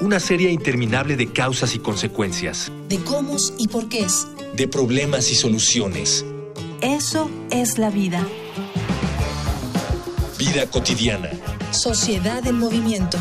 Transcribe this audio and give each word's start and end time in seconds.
una 0.00 0.18
serie 0.18 0.50
interminable 0.50 1.16
de 1.16 1.30
causas 1.30 1.74
y 1.74 1.78
consecuencias. 1.78 2.72
De 2.88 2.98
cómo 2.98 3.36
y 3.58 3.68
por 3.68 3.88
qué. 3.88 4.06
De 4.56 4.66
problemas 4.66 5.30
y 5.30 5.34
soluciones. 5.34 6.24
Eso 6.80 7.30
es 7.50 7.78
la 7.78 7.90
vida. 7.90 8.26
Vida 10.38 10.66
cotidiana. 10.66 11.30
Sociedad 11.70 12.46
en 12.46 12.58
movimiento. 12.58 13.18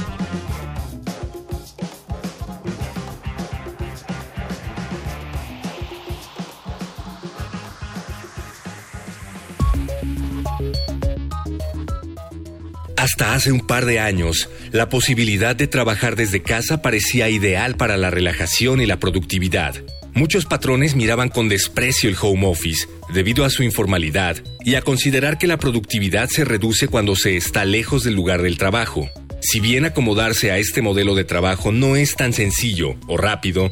Hasta 12.99 13.33
hace 13.33 13.53
un 13.53 13.61
par 13.61 13.85
de 13.85 13.97
años, 13.97 14.49
la 14.73 14.89
posibilidad 14.89 15.55
de 15.55 15.67
trabajar 15.67 16.17
desde 16.17 16.41
casa 16.41 16.81
parecía 16.81 17.29
ideal 17.29 17.77
para 17.77 17.95
la 17.95 18.09
relajación 18.09 18.81
y 18.81 18.85
la 18.85 18.99
productividad. 18.99 19.73
Muchos 20.13 20.43
patrones 20.43 20.95
miraban 20.95 21.29
con 21.29 21.47
desprecio 21.47 22.09
el 22.09 22.17
home 22.19 22.45
office 22.45 22.89
debido 23.13 23.45
a 23.45 23.49
su 23.49 23.63
informalidad 23.63 24.43
y 24.65 24.75
a 24.75 24.81
considerar 24.81 25.37
que 25.37 25.47
la 25.47 25.55
productividad 25.55 26.27
se 26.27 26.43
reduce 26.43 26.89
cuando 26.89 27.15
se 27.15 27.37
está 27.37 27.63
lejos 27.63 28.03
del 28.03 28.15
lugar 28.15 28.41
del 28.41 28.57
trabajo. 28.57 29.09
Si 29.39 29.61
bien 29.61 29.85
acomodarse 29.85 30.51
a 30.51 30.57
este 30.57 30.81
modelo 30.81 31.15
de 31.15 31.23
trabajo 31.23 31.71
no 31.71 31.95
es 31.95 32.17
tan 32.17 32.33
sencillo 32.33 32.97
o 33.07 33.15
rápido, 33.15 33.71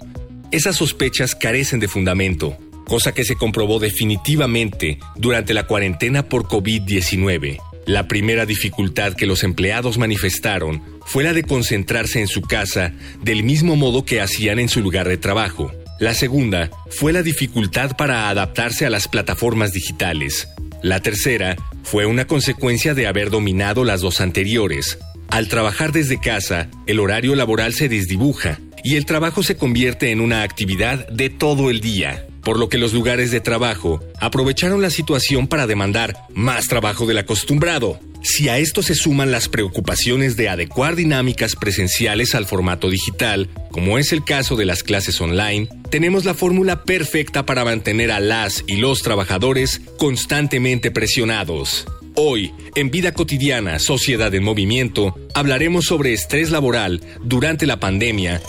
esas 0.54 0.78
sospechas 0.78 1.36
carecen 1.36 1.82
de 1.82 1.90
fundamento, 1.90 2.58
cosa 2.86 3.14
que 3.14 3.26
se 3.26 3.36
comprobó 3.36 3.80
definitivamente 3.80 5.00
durante 5.18 5.54
la 5.54 5.68
cuarentena 5.68 6.30
por 6.30 6.46
COVID-19. 6.46 7.58
La 7.88 8.10
primera 8.10 8.46
dificultad 8.46 9.14
que 9.14 9.26
los 9.26 9.46
empleados 9.46 9.98
manifestaron 9.98 10.84
fue 11.06 11.24
la 11.24 11.32
de 11.32 11.44
concentrarse 11.44 12.20
en 12.20 12.28
su 12.28 12.42
casa 12.42 12.92
del 13.24 13.44
mismo 13.44 13.78
modo 13.78 14.04
que 14.04 14.20
hacían 14.20 14.60
en 14.60 14.68
su 14.68 14.82
lugar 14.82 15.08
de 15.08 15.16
trabajo. 15.16 15.72
La 15.98 16.14
segunda 16.14 16.70
fue 16.90 17.14
la 17.14 17.24
dificultad 17.24 17.96
para 17.96 18.28
adaptarse 18.28 18.86
a 18.86 18.90
las 18.90 19.08
plataformas 19.08 19.72
digitales. 19.72 20.50
La 20.84 21.00
tercera 21.00 21.56
fue 21.84 22.06
una 22.06 22.28
consecuencia 22.28 22.94
de 22.94 23.08
haber 23.08 23.30
dominado 23.30 23.86
las 23.86 24.02
dos 24.02 24.20
anteriores. 24.20 25.00
Al 25.30 25.48
trabajar 25.48 25.94
desde 25.94 26.20
casa, 26.20 26.70
el 26.88 27.00
horario 27.00 27.36
laboral 27.36 27.74
se 27.74 27.88
desdibuja 27.88 28.60
y 28.84 28.98
el 28.98 29.06
trabajo 29.06 29.44
se 29.44 29.56
convierte 29.56 30.12
en 30.12 30.20
una 30.20 30.44
actividad 30.44 31.08
de 31.08 31.30
todo 31.30 31.70
el 31.70 31.80
día 31.80 32.28
por 32.48 32.60
lo 32.60 32.70
que 32.70 32.78
los 32.78 32.94
lugares 32.94 33.30
de 33.30 33.42
trabajo 33.42 34.02
aprovecharon 34.22 34.82
la 34.82 34.90
situación 34.90 35.48
para 35.48 35.68
demandar 35.68 36.16
más 36.34 36.68
trabajo 36.68 37.06
del 37.06 37.18
acostumbrado. 37.18 38.00
Si 38.24 38.48
a 38.48 38.58
esto 38.58 38.82
se 38.82 38.96
suman 38.96 39.34
las 39.34 39.50
preocupaciones 39.50 40.38
de 40.38 40.48
adecuar 40.48 40.96
dinámicas 40.96 41.58
presenciales 41.58 42.36
al 42.36 42.46
formato 42.46 42.90
digital, 42.90 43.50
como 43.70 43.98
es 43.98 44.14
el 44.14 44.24
caso 44.24 44.56
de 44.56 44.64
las 44.64 44.84
clases 44.84 45.20
online, 45.20 45.68
tenemos 45.92 46.24
la 46.24 46.36
fórmula 46.36 46.86
perfecta 46.86 47.46
para 47.46 47.66
mantener 47.66 48.14
a 48.14 48.22
las 48.22 48.64
y 48.66 48.78
los 48.78 49.02
trabajadores 49.02 49.82
constantemente 49.98 50.90
presionados. 50.90 51.86
Hoy, 52.16 52.54
en 52.76 52.92
Vida 52.92 53.12
Cotidiana, 53.12 53.78
Sociedad 53.78 54.34
en 54.34 54.46
Movimiento, 54.46 55.20
hablaremos 55.34 55.84
sobre 55.84 56.14
estrés 56.14 56.50
laboral 56.50 57.02
durante 57.26 57.66
la 57.66 57.82
pandemia 57.82 58.42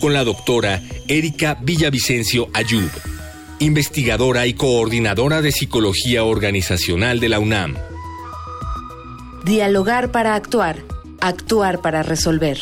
con 0.00 0.12
la 0.12 0.24
doctora 0.24 0.82
Erika 1.06 1.56
Villavicencio 1.62 2.48
Ayub 2.52 2.90
investigadora 3.62 4.46
y 4.46 4.54
coordinadora 4.54 5.40
de 5.40 5.52
Psicología 5.52 6.24
Organizacional 6.24 7.20
de 7.20 7.28
la 7.28 7.38
UNAM. 7.38 7.76
Dialogar 9.44 10.10
para 10.10 10.34
actuar, 10.34 10.78
actuar 11.20 11.80
para 11.80 12.02
resolver. 12.02 12.58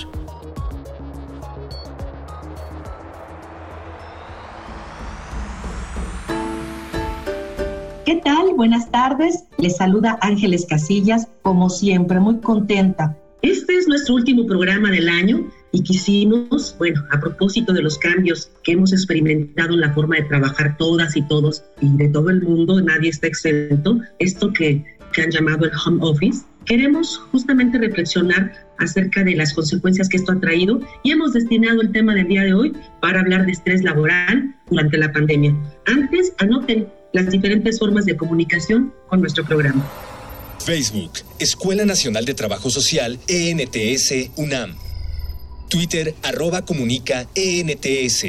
¿Qué 8.05 8.17
tal? 8.17 8.55
Buenas 8.55 8.91
tardes. 8.91 9.45
Les 9.57 9.77
saluda 9.77 10.19
Ángeles 10.21 10.67
Casillas, 10.67 11.29
como 11.43 11.71
siempre, 11.71 12.21
muy 12.21 12.41
contenta. 12.41 13.17
Este 13.43 13.75
es 13.75 13.89
nuestro 13.89 14.17
último 14.17 14.47
programa 14.47 14.91
del 14.91 15.09
año 15.09 15.51
y 15.73 15.83
quisimos, 15.83 16.75
bueno, 16.79 17.03
a 17.11 17.21
propósito 17.21 17.73
de 17.73 17.83
los 17.83 17.97
cambios 17.97 18.51
que 18.63 18.73
hemos 18.73 18.93
experimentado 18.93 19.73
en 19.73 19.81
la 19.81 19.95
forma 19.95 20.17
de 20.17 20.25
trabajar 20.25 20.77
todas 20.77 21.17
y 21.17 21.23
todos 21.23 21.65
y 21.81 21.97
de 21.97 22.09
todo 22.09 22.29
el 22.29 22.43
mundo, 22.43 22.81
nadie 22.83 23.09
está 23.09 23.29
exento, 23.29 23.99
esto 24.19 24.53
que, 24.53 24.85
que 25.15 25.23
han 25.23 25.31
llamado 25.31 25.65
el 25.65 25.73
home 25.87 26.01
office, 26.03 26.45
queremos 26.67 27.17
justamente 27.33 27.79
reflexionar 27.79 28.53
acerca 28.79 29.25
de 29.25 29.35
las 29.35 29.55
consecuencias 29.55 30.11
que 30.11 30.19
esto 30.19 30.33
ha 30.33 30.41
traído 30.41 30.81
y 31.03 31.13
hemos 31.13 31.33
destinado 31.33 31.81
el 31.81 31.93
tema 31.93 32.15
del 32.15 32.29
día 32.29 32.43
de 32.43 32.53
hoy 32.53 32.77
para 33.01 33.21
hablar 33.21 33.47
de 33.47 33.53
estrés 33.53 33.83
laboral 33.83 34.55
durante 34.69 34.99
la 34.99 35.13
pandemia. 35.13 35.57
Antes, 35.87 36.35
anoten 36.39 36.89
las 37.15 37.31
diferentes 37.31 37.79
formas 37.79 38.05
de 38.05 38.17
comunicación 38.17 38.93
con 39.09 39.21
nuestro 39.21 39.45
programa. 39.45 39.83
Facebook, 40.71 41.11
Escuela 41.41 41.85
Nacional 41.85 42.25
de 42.25 42.33
Trabajo 42.33 42.71
Social, 42.71 43.19
ENTS, 43.27 44.31
UNAM. 44.37 44.77
Twitter 45.69 46.15
arroba 46.23 46.65
comunica 46.65 47.27
ENTS. 47.35 48.27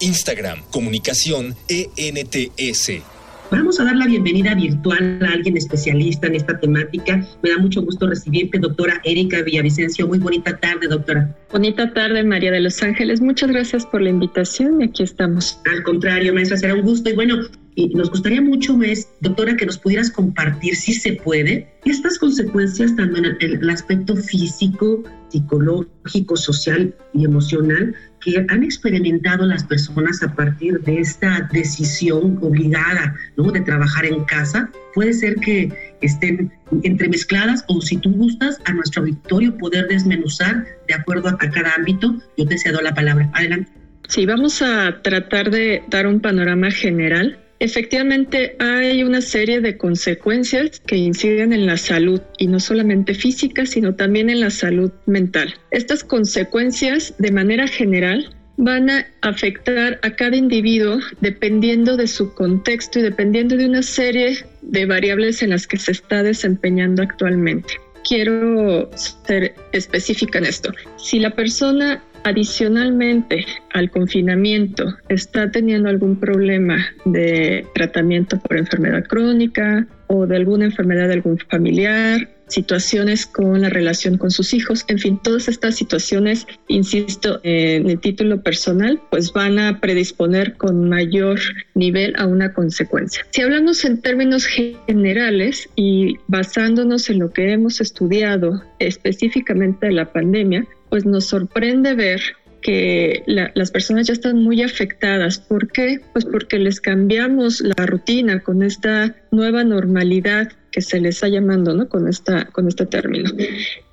Instagram 0.00 0.62
comunicación 0.72 1.54
ENTS. 1.68 3.04
Vamos 3.52 3.78
a 3.78 3.84
dar 3.84 3.94
la 3.94 4.06
bienvenida 4.06 4.52
virtual 4.56 5.20
a 5.22 5.32
alguien 5.32 5.56
especialista 5.56 6.26
en 6.26 6.34
esta 6.34 6.58
temática. 6.58 7.24
Me 7.44 7.50
da 7.50 7.58
mucho 7.58 7.82
gusto 7.82 8.08
recibirte, 8.08 8.58
doctora 8.58 9.00
Erika 9.04 9.40
Villavicencio. 9.42 10.08
Muy 10.08 10.18
bonita 10.18 10.58
tarde, 10.58 10.88
doctora. 10.88 11.36
Bonita 11.52 11.94
tarde, 11.94 12.24
María 12.24 12.50
de 12.50 12.62
Los 12.62 12.82
Ángeles. 12.82 13.20
Muchas 13.20 13.50
gracias 13.50 13.86
por 13.86 14.02
la 14.02 14.10
invitación 14.10 14.80
y 14.80 14.86
aquí 14.86 15.04
estamos. 15.04 15.60
Al 15.72 15.84
contrario, 15.84 16.34
maestra, 16.34 16.56
será 16.56 16.74
un 16.74 16.82
gusto. 16.82 17.10
Y 17.10 17.12
bueno, 17.12 17.36
y 17.76 17.88
nos 17.88 18.10
gustaría 18.10 18.40
mucho, 18.40 18.80
es, 18.82 19.08
doctora, 19.20 19.56
que 19.56 19.66
nos 19.66 19.78
pudieras 19.78 20.10
compartir, 20.10 20.76
si 20.76 20.92
se 20.92 21.14
puede, 21.14 21.68
estas 21.84 22.18
consecuencias 22.18 22.94
tanto 22.94 23.18
en 23.18 23.36
el, 23.40 23.70
aspecto 23.70 24.14
físico, 24.14 25.02
psicológico, 25.28 26.36
social 26.36 26.94
y 27.12 27.24
emocional 27.24 27.94
que 28.20 28.46
han 28.48 28.62
experimentado 28.62 29.44
las 29.44 29.64
personas 29.64 30.22
a 30.22 30.34
partir 30.34 30.80
de 30.80 31.00
esta 31.00 31.48
decisión 31.52 32.38
obligada 32.40 33.14
¿no? 33.36 33.50
de 33.50 33.60
trabajar 33.60 34.06
en 34.06 34.24
casa. 34.24 34.70
Puede 34.94 35.12
ser 35.12 35.34
que 35.36 35.72
estén 36.00 36.52
entremezcladas 36.84 37.64
o 37.68 37.80
si 37.80 37.96
tú 37.96 38.12
gustas 38.12 38.60
a 38.66 38.72
nuestro 38.72 39.02
auditorio 39.02 39.56
poder 39.58 39.88
desmenuzar 39.88 40.64
de 40.86 40.94
acuerdo 40.94 41.28
a, 41.28 41.38
cada 41.38 41.74
ámbito. 41.74 42.14
Yo 42.38 42.46
te 42.46 42.56
cedo 42.56 42.80
la 42.80 42.94
palabra. 42.94 43.28
Adelante. 43.34 43.70
Sí, 44.08 44.26
vamos 44.26 44.62
a 44.62 45.02
tratar 45.02 45.50
de 45.50 45.82
dar 45.88 46.06
un 46.06 46.20
panorama 46.20 46.70
general 46.70 47.43
Efectivamente, 47.64 48.56
hay 48.58 49.02
una 49.04 49.22
serie 49.22 49.62
de 49.62 49.78
consecuencias 49.78 50.80
que 50.80 50.96
inciden 50.96 51.54
en 51.54 51.64
la 51.64 51.78
salud 51.78 52.20
y 52.36 52.46
no 52.46 52.60
solamente 52.60 53.14
física, 53.14 53.64
sino 53.64 53.94
también 53.94 54.28
en 54.28 54.40
la 54.40 54.50
salud 54.50 54.92
mental. 55.06 55.54
Estas 55.70 56.04
consecuencias, 56.04 57.14
de 57.16 57.32
manera 57.32 57.66
general, 57.66 58.28
van 58.58 58.90
a 58.90 59.06
afectar 59.22 59.98
a 60.02 60.10
cada 60.10 60.36
individuo 60.36 60.98
dependiendo 61.22 61.96
de 61.96 62.06
su 62.06 62.34
contexto 62.34 62.98
y 62.98 63.02
dependiendo 63.02 63.56
de 63.56 63.64
una 63.64 63.82
serie 63.82 64.44
de 64.60 64.84
variables 64.84 65.42
en 65.42 65.48
las 65.48 65.66
que 65.66 65.78
se 65.78 65.92
está 65.92 66.22
desempeñando 66.22 67.02
actualmente. 67.02 67.80
Quiero 68.06 68.90
ser 68.94 69.54
específica 69.72 70.38
en 70.38 70.46
esto. 70.46 70.72
Si 70.96 71.18
la 71.18 71.30
persona 71.30 72.02
Adicionalmente 72.26 73.44
al 73.74 73.90
confinamiento, 73.90 74.96
está 75.10 75.50
teniendo 75.50 75.90
algún 75.90 76.18
problema 76.18 76.78
de 77.04 77.66
tratamiento 77.74 78.38
por 78.38 78.56
enfermedad 78.56 79.04
crónica 79.04 79.86
o 80.06 80.26
de 80.26 80.36
alguna 80.36 80.64
enfermedad 80.64 81.08
de 81.08 81.14
algún 81.14 81.36
familiar, 81.36 82.30
situaciones 82.48 83.26
con 83.26 83.62
la 83.62 83.70
relación 83.70 84.18
con 84.18 84.30
sus 84.30 84.54
hijos, 84.54 84.84
en 84.88 84.98
fin, 84.98 85.20
todas 85.22 85.48
estas 85.48 85.76
situaciones, 85.76 86.46
insisto, 86.68 87.40
en 87.42 87.88
el 87.88 88.00
título 88.00 88.42
personal, 88.42 89.00
pues 89.10 89.32
van 89.32 89.58
a 89.58 89.80
predisponer 89.80 90.56
con 90.56 90.88
mayor 90.88 91.40
nivel 91.74 92.14
a 92.16 92.26
una 92.26 92.52
consecuencia. 92.52 93.26
Si 93.30 93.42
hablamos 93.42 93.84
en 93.84 94.00
términos 94.00 94.46
generales 94.46 95.68
y 95.76 96.16
basándonos 96.28 97.10
en 97.10 97.20
lo 97.20 97.32
que 97.32 97.52
hemos 97.52 97.80
estudiado 97.80 98.62
específicamente 98.78 99.86
de 99.86 99.92
la 99.92 100.12
pandemia, 100.12 100.66
pues 100.90 101.04
nos 101.04 101.26
sorprende 101.26 101.94
ver 101.94 102.20
que 102.64 103.22
las 103.26 103.70
personas 103.70 104.06
ya 104.06 104.14
están 104.14 104.42
muy 104.42 104.62
afectadas. 104.62 105.38
¿Por 105.38 105.70
qué? 105.70 106.00
Pues 106.14 106.24
porque 106.24 106.58
les 106.58 106.80
cambiamos 106.80 107.60
la 107.60 107.84
rutina 107.84 108.40
con 108.40 108.62
esta 108.62 109.14
nueva 109.30 109.64
normalidad 109.64 110.50
que 110.74 110.82
se 110.82 111.00
les 111.00 111.14
está 111.14 111.28
llamando, 111.28 111.72
¿no? 111.72 111.88
Con 111.88 112.08
esta, 112.08 112.46
con 112.46 112.66
este 112.66 112.84
término. 112.84 113.30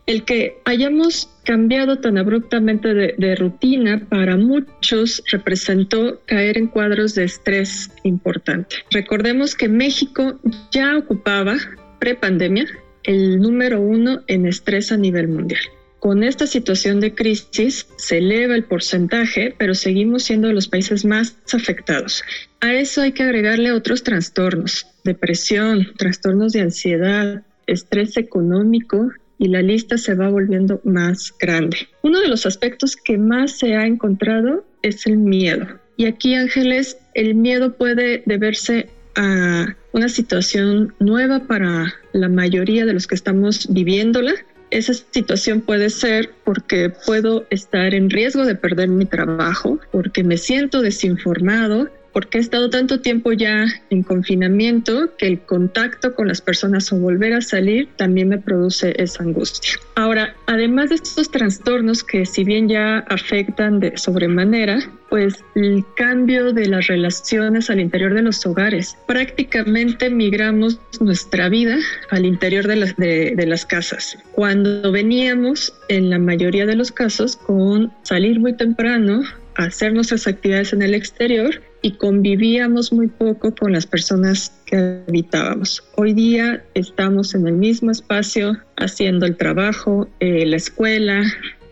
El 0.08 0.26
que 0.26 0.58
hayamos 0.66 1.30
cambiado 1.44 2.00
tan 2.00 2.18
abruptamente 2.18 2.96
de, 2.96 3.14
de, 3.20 3.36
rutina 3.36 4.08
para 4.10 4.36
muchos 4.36 5.22
representó 5.32 6.20
caer 6.26 6.58
en 6.58 6.66
cuadros 6.66 7.14
de 7.14 7.26
estrés 7.26 7.92
importante. 8.02 8.78
Recordemos 8.90 9.54
que 9.54 9.70
México 9.70 10.40
ya 10.72 10.98
ocupaba 10.98 11.56
prepandemia 12.00 12.66
el 13.04 13.40
número 13.40 13.80
uno 13.80 14.22
en 14.26 14.48
estrés 14.48 14.92
a 14.92 14.98
nivel 14.98 15.28
mundial. 15.28 15.62
Con 16.02 16.24
esta 16.24 16.48
situación 16.48 17.00
de 17.00 17.14
crisis 17.14 17.86
se 17.98 18.18
eleva 18.18 18.56
el 18.56 18.64
porcentaje, 18.64 19.54
pero 19.60 19.76
seguimos 19.76 20.24
siendo 20.24 20.52
los 20.52 20.68
países 20.68 21.06
más 21.06 21.38
afectados. 21.54 22.24
A 22.60 22.74
eso 22.74 23.04
hay 23.04 23.12
que 23.12 23.22
agregarle 23.22 23.72
otros 23.72 24.02
trastornos, 24.02 24.88
depresión, 25.04 25.94
trastornos 26.00 26.54
de 26.54 26.62
ansiedad, 26.62 27.44
estrés 27.68 28.18
económico 28.18 29.12
y 29.38 29.50
la 29.50 29.62
lista 29.62 30.00
se 30.00 30.16
va 30.16 30.28
volviendo 30.28 30.82
más 30.84 31.36
grande. 31.40 31.78
Uno 32.02 32.20
de 32.20 32.30
los 32.30 32.48
aspectos 32.48 32.96
que 32.96 33.20
más 33.20 33.60
se 33.60 33.76
ha 33.76 33.86
encontrado 33.86 34.66
es 34.82 35.06
el 35.06 35.18
miedo. 35.18 35.68
Y 35.98 36.08
aquí, 36.08 36.34
Ángeles, 36.34 36.98
el 37.14 37.36
miedo 37.36 37.78
puede 37.78 38.24
deberse 38.26 38.90
a 39.16 39.76
una 39.92 40.10
situación 40.10 40.96
nueva 41.00 41.42
para 41.42 41.94
la 42.14 42.28
mayoría 42.28 42.88
de 42.88 42.94
los 42.94 43.06
que 43.06 43.14
estamos 43.14 43.72
viviéndola. 43.72 44.34
Esa 44.72 44.94
situación 44.94 45.62
puede 45.62 45.90
ser 45.90 46.32
porque 46.44 46.90
puedo 47.06 47.46
estar 47.50 47.94
en 47.94 48.10
riesgo 48.10 48.46
de 48.46 48.56
perder 48.56 48.88
mi 48.88 49.06
trabajo, 49.06 49.80
porque 49.92 50.24
me 50.24 50.38
siento 50.38 50.82
desinformado, 50.82 51.90
porque 52.14 52.38
he 52.38 52.42
estado 52.42 52.70
tanto 52.70 53.00
tiempo 53.00 53.32
ya 53.32 53.66
en 53.90 54.04
confinamiento 54.04 55.16
que 55.18 55.28
el 55.28 55.40
contacto 55.42 56.16
con 56.16 56.28
las 56.28 56.42
personas 56.42 56.92
o 56.92 56.98
volver 56.98 57.34
a 57.34 57.42
salir 57.42 57.90
también 57.96 58.30
me 58.30 58.38
produce 58.38 58.94
esa 59.02 59.24
angustia. 59.24 59.74
Ahora, 59.96 60.36
además 60.48 60.90
de 60.90 60.96
estos 60.96 61.32
trastornos 61.32 62.04
que 62.04 62.26
si 62.26 62.44
bien 62.44 62.68
ya 62.68 63.00
afectan 63.00 63.80
de 63.80 63.98
sobremanera, 63.98 64.80
pues 65.10 65.44
el 65.56 65.84
cambio 65.98 66.54
de 66.54 66.68
las 66.68 66.88
relaciones 66.88 67.70
al 67.70 67.82
interior 67.82 68.14
de 68.14 68.22
los 68.22 68.46
hogares. 68.46 68.98
Prácticamente 69.08 70.10
migramos 70.10 70.80
nuestra 71.02 71.50
vida 71.50 71.78
al 72.10 72.26
interior 72.26 72.66
de 72.66 72.78
las, 72.78 72.96
de, 72.96 73.34
de 73.36 73.46
las 73.46 73.66
casas. 73.66 74.18
Cuando 74.32 74.90
veníamos, 74.92 75.74
en 75.90 76.10
la 76.10 76.18
mayoría 76.18 76.66
de 76.66 76.78
los 76.78 76.94
casos, 76.94 77.36
con 77.36 77.92
salir 78.04 78.40
muy 78.40 78.54
temprano, 78.54 79.24
hacer 79.56 79.94
nuestras 79.94 80.28
actividades 80.28 80.72
en 80.72 80.82
el 80.82 80.94
exterior 80.94 81.62
y 81.82 81.92
convivíamos 81.94 82.94
muy 82.94 83.08
poco 83.08 83.54
con 83.56 83.74
las 83.74 83.88
personas 83.88 84.54
que 84.66 85.04
habitábamos. 85.08 85.84
Hoy 85.96 86.14
día 86.14 86.64
estamos 86.74 87.34
en 87.34 87.48
el 87.48 87.54
mismo 87.54 87.92
espacio 87.92 88.58
haciendo 88.78 89.26
el 89.26 89.36
trabajo, 89.36 90.08
eh, 90.20 90.46
la 90.46 90.58
escuela, 90.58 91.24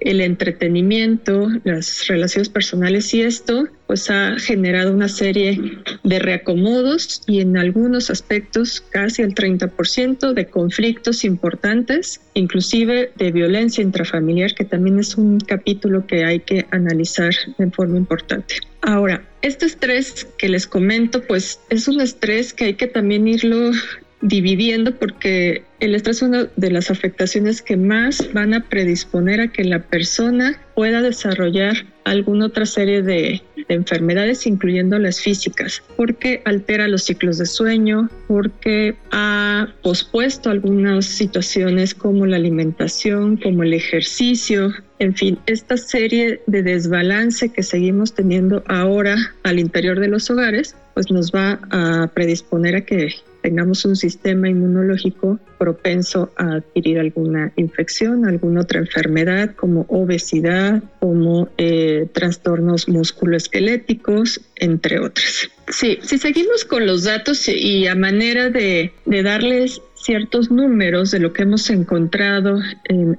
el 0.02 0.22
entretenimiento, 0.22 1.50
las 1.64 2.08
relaciones 2.08 2.50
personales 2.50 3.14
y 3.14 3.22
esto 3.22 3.68
pues 3.88 4.10
ha 4.12 4.38
generado 4.38 4.94
una 4.94 5.10
serie 5.10 5.60
de 6.04 6.20
reacomodos 6.20 7.24
y 7.26 7.42
en 7.42 7.58
algunos 7.58 8.12
aspectos 8.12 8.82
casi 8.82 9.24
el 9.24 9.34
30% 9.34 10.34
de 10.34 10.46
conflictos 10.46 11.26
importantes, 11.26 12.22
inclusive 12.36 13.12
de 13.18 13.32
violencia 13.32 13.82
intrafamiliar, 13.82 14.54
que 14.54 14.64
también 14.64 15.00
es 15.00 15.18
un 15.18 15.40
capítulo 15.40 16.06
que 16.06 16.24
hay 16.24 16.42
que 16.42 16.68
analizar 16.70 17.34
de 17.58 17.72
forma 17.72 17.98
importante. 17.98 18.56
Ahora, 18.82 19.24
este 19.42 19.66
estrés 19.66 20.28
que 20.38 20.50
les 20.50 20.68
comento, 20.68 21.24
pues 21.24 21.60
es 21.70 21.88
un 21.88 22.00
estrés 22.00 22.54
que 22.54 22.66
hay 22.66 22.74
que 22.76 22.88
también 22.88 23.28
irlo 23.28 23.72
dividiendo 24.22 24.96
porque 24.96 25.64
el 25.80 25.96
estrés 25.96 26.18
es 26.18 26.24
una 26.24 26.48
de 26.56 26.72
las 26.72 26.92
afectaciones 26.92 27.62
que 27.62 27.78
más 27.78 28.34
van 28.34 28.54
a 28.54 28.68
predisponer 28.68 29.40
a 29.40 29.48
que 29.48 29.64
la 29.64 29.80
persona 29.80 30.60
pueda 30.76 31.02
desarrollar 31.02 31.86
alguna 32.04 32.48
otra 32.48 32.66
serie 32.66 33.02
de, 33.02 33.42
enfermedades, 33.70 34.48
incluyendo 34.48 34.98
las 34.98 35.22
físicas, 35.22 35.84
porque 35.96 36.42
altera 36.46 36.88
los 36.88 37.04
ciclos 37.04 37.38
de 37.38 37.46
sueño, 37.46 38.10
porque 38.28 38.96
ha 39.12 39.68
pospuesto 39.84 40.50
algunas 40.50 41.06
situaciones 41.06 41.94
como 41.94 42.26
la 42.26 42.38
alimentación, 42.38 43.38
como 43.38 43.62
el 43.62 43.76
ejercicio, 43.76 44.74
en 44.98 45.16
fin, 45.16 45.38
esta 45.46 45.78
serie 45.78 46.42
de 46.48 46.64
desbalance 46.64 47.50
que 47.50 47.62
seguimos 47.62 48.16
teniendo 48.16 48.64
ahora 48.68 49.16
al 49.44 49.60
interior 49.60 50.00
de 50.00 50.08
los 50.08 50.32
hogares, 50.32 50.76
pues 50.96 51.12
nos 51.12 51.32
va 51.32 51.60
a 51.70 52.10
predisponer 52.14 52.76
a 52.76 52.82
que 52.82 53.10
tengamos 53.42 53.86
un 53.86 53.96
sistema 53.96 54.50
inmunológico 54.50 55.40
propenso 55.58 56.32
a 56.38 56.56
adquirir 56.56 57.00
alguna 57.00 57.52
infección, 57.56 58.26
alguna 58.26 58.62
otra 58.62 58.80
enfermedad 58.80 59.56
como 59.56 59.86
obesidad, 59.90 60.84
como 61.00 61.50
eh, 61.58 62.08
trastornos 62.14 62.88
musculoesqueléticos, 62.88 64.42
entre 64.56 65.00
otras. 65.00 65.50
Sí, 65.68 66.00
si 66.02 66.18
seguimos 66.18 66.66
con 66.66 66.86
los 66.86 67.04
datos 67.04 67.48
y 67.48 67.88
a 67.88 67.96
manera 67.96 68.50
de, 68.50 68.94
darles 69.06 69.82
ciertos 69.96 70.50
números 70.50 71.12
de 71.12 71.20
lo 71.20 71.34
que 71.34 71.44
hemos 71.44 71.70
encontrado 71.70 72.60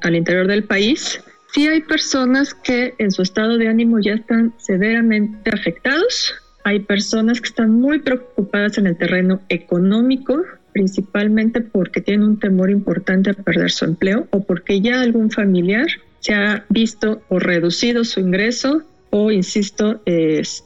al 0.00 0.16
interior 0.16 0.46
del 0.46 0.64
país, 0.64 1.20
sí 1.52 1.68
hay 1.68 1.82
personas 1.82 2.54
que 2.54 2.94
en 2.98 3.10
su 3.10 3.22
estado 3.22 3.58
de 3.58 3.68
ánimo 3.68 4.00
ya 4.00 4.14
están 4.14 4.54
severamente 4.58 5.50
afectados 5.50 6.34
hay 6.64 6.80
personas 6.80 7.40
que 7.40 7.48
están 7.48 7.70
muy 7.70 8.00
preocupadas 8.00 8.78
en 8.78 8.86
el 8.86 8.96
terreno 8.96 9.40
económico, 9.48 10.42
principalmente 10.72 11.60
porque 11.60 12.00
tienen 12.00 12.26
un 12.26 12.38
temor 12.38 12.70
importante 12.70 13.30
a 13.30 13.34
perder 13.34 13.70
su 13.70 13.84
empleo 13.84 14.28
o 14.30 14.44
porque 14.44 14.80
ya 14.80 15.00
algún 15.00 15.30
familiar 15.30 15.86
se 16.20 16.34
ha 16.34 16.64
visto 16.68 17.22
o 17.28 17.38
reducido 17.38 18.04
su 18.04 18.20
ingreso 18.20 18.82
o, 19.10 19.32
insisto, 19.32 20.02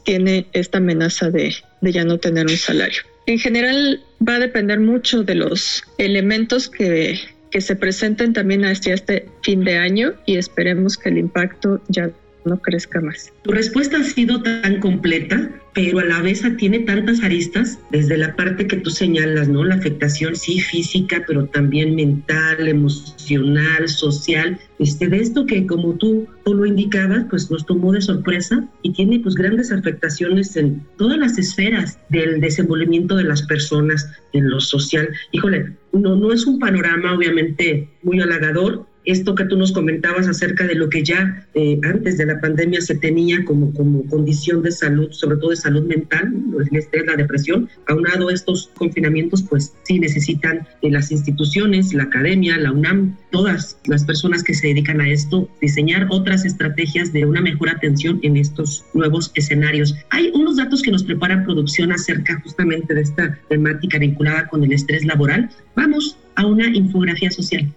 tiene 0.05 0.47
esta 0.53 0.79
amenaza 0.79 1.31
de, 1.31 1.55
ya 1.81 2.05
no 2.05 2.19
tener 2.19 2.47
un 2.47 2.57
salario. 2.57 3.01
En 3.27 3.39
general 3.39 4.03
va 4.27 4.35
a 4.35 4.39
depender 4.39 4.81
mucho 4.81 5.23
de 5.23 5.35
los 5.35 5.83
elementos 5.97 6.69
que, 6.69 7.19
que 7.51 7.61
se 7.63 7.75
presenten 7.75 8.35
también 8.35 8.67
hacia 8.67 8.93
este 8.93 9.29
fin 9.43 9.65
de 9.65 9.79
año 9.79 10.13
y 10.27 10.37
esperemos 10.37 10.99
que 10.99 11.09
el 11.09 11.19
impacto 11.19 11.81
ya 11.89 12.11
no 12.45 12.61
crezca 12.61 13.01
más. 13.01 13.33
Tu 13.43 13.53
respuesta 13.53 13.99
ha 13.99 14.05
sido 14.05 14.43
tan 14.43 14.81
completa, 14.81 15.51
pero 15.75 15.99
a 15.99 16.05
la 16.05 16.21
vez 16.21 16.43
tiene 16.59 16.81
tantas 16.81 17.23
aristas, 17.23 17.79
desde 17.91 18.17
la 18.17 18.37
parte 18.37 18.67
que 18.67 18.77
tú 18.77 18.91
señalas, 18.91 19.49
¿no? 19.49 19.65
La 19.65 19.75
afectación 19.75 20.37
sí 20.37 20.61
física, 20.61 21.25
pero 21.27 21.47
también 21.47 21.95
mental, 21.97 22.69
emocional, 22.69 23.89
social. 23.89 24.59
Este, 24.79 25.09
de 25.09 25.19
esto 25.19 25.47
que 25.47 25.67
como 25.67 25.95
tú, 25.95 26.27
tú 26.45 26.55
lo 26.55 26.67
indicabas, 26.67 27.27
pues 27.31 27.51
nos 27.51 27.67
tomó 27.67 27.93
de 27.93 28.03
sorpresa 28.03 28.69
y 28.83 28.93
tiene 28.93 29.21
pues 29.21 29.35
grandes 29.35 29.73
afectaciones 29.73 30.57
en 30.57 30.83
todas 30.97 31.19
las 31.19 31.39
esferas 31.39 31.99
del 32.11 32.41
desenvolvimiento 32.41 33.17
de 33.17 33.25
las 33.25 33.43
personas 33.43 34.09
en 34.33 34.51
lo 34.51 34.61
social. 34.61 35.09
Híjole, 35.33 35.73
no, 35.93 36.17
no 36.17 36.33
es 36.33 36.47
un 36.47 36.59
panorama 36.59 37.15
obviamente 37.15 37.89
muy 38.03 38.21
halagador, 38.21 38.87
esto 39.05 39.35
que 39.35 39.45
tú 39.45 39.57
nos 39.57 39.73
comentabas 39.73 40.29
acerca 40.29 40.67
de 40.67 40.75
lo 40.75 40.89
que 40.89 41.03
ya 41.03 41.47
eh, 41.55 41.79
antes 41.83 42.19
de 42.19 42.27
la 42.27 42.41
pandemia 42.41 42.81
se 42.81 42.95
tenía 42.95 43.45
como, 43.45 43.73
como 43.75 44.05
condición 44.07 44.63
de 44.63 44.73
salud, 44.73 45.11
sobre 45.13 45.37
todo 45.37 45.51
de 45.51 45.57
salud 45.57 45.85
mental, 45.87 46.33
el 46.71 46.77
estrés, 46.77 47.07
la 47.07 47.17
depresión, 47.17 47.69
aunado 47.87 48.31
estos 48.31 48.71
confinamientos, 48.75 49.43
pues 49.43 49.75
sí 49.85 49.99
necesitan 49.99 50.67
de 50.83 50.91
las 50.91 51.11
instituciones, 51.11 51.93
la 51.93 52.05
academia, 52.05 52.59
la 52.59 52.73
UNAM, 52.73 53.17
todas 53.31 53.79
las 53.87 54.05
personas 54.05 54.43
que 54.43 54.55
se 54.55 54.69
dedican 54.69 55.01
a 55.01 55.09
esto, 55.09 55.49
diseñar 55.61 56.07
otras 56.11 56.45
estrategias 56.45 57.13
de 57.13 57.27
una 57.27 57.41
mejor 57.41 57.69
atención 57.71 58.21
en 58.23 58.37
estos 58.37 58.85
nuevos 58.95 59.33
escenarios. 59.35 59.95
Hay 60.11 60.31
unos 60.35 60.57
datos 60.57 60.83
que 60.83 60.91
nos 60.91 61.05
prepara 61.05 61.45
producción 61.45 61.93
acerca 61.93 62.41
justamente 62.41 62.95
de 62.95 63.03
esta 63.03 63.39
temática 63.49 63.99
vinculada 63.99 64.47
con 64.49 64.65
el 64.65 64.73
estrés 64.73 65.05
laboral. 65.05 65.51
Vamos 65.75 66.17
a 66.37 66.47
una 66.47 66.67
infografía 66.69 67.31
social. 67.31 67.73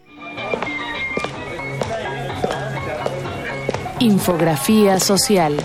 Infografía 4.00 5.00
social. 5.00 5.58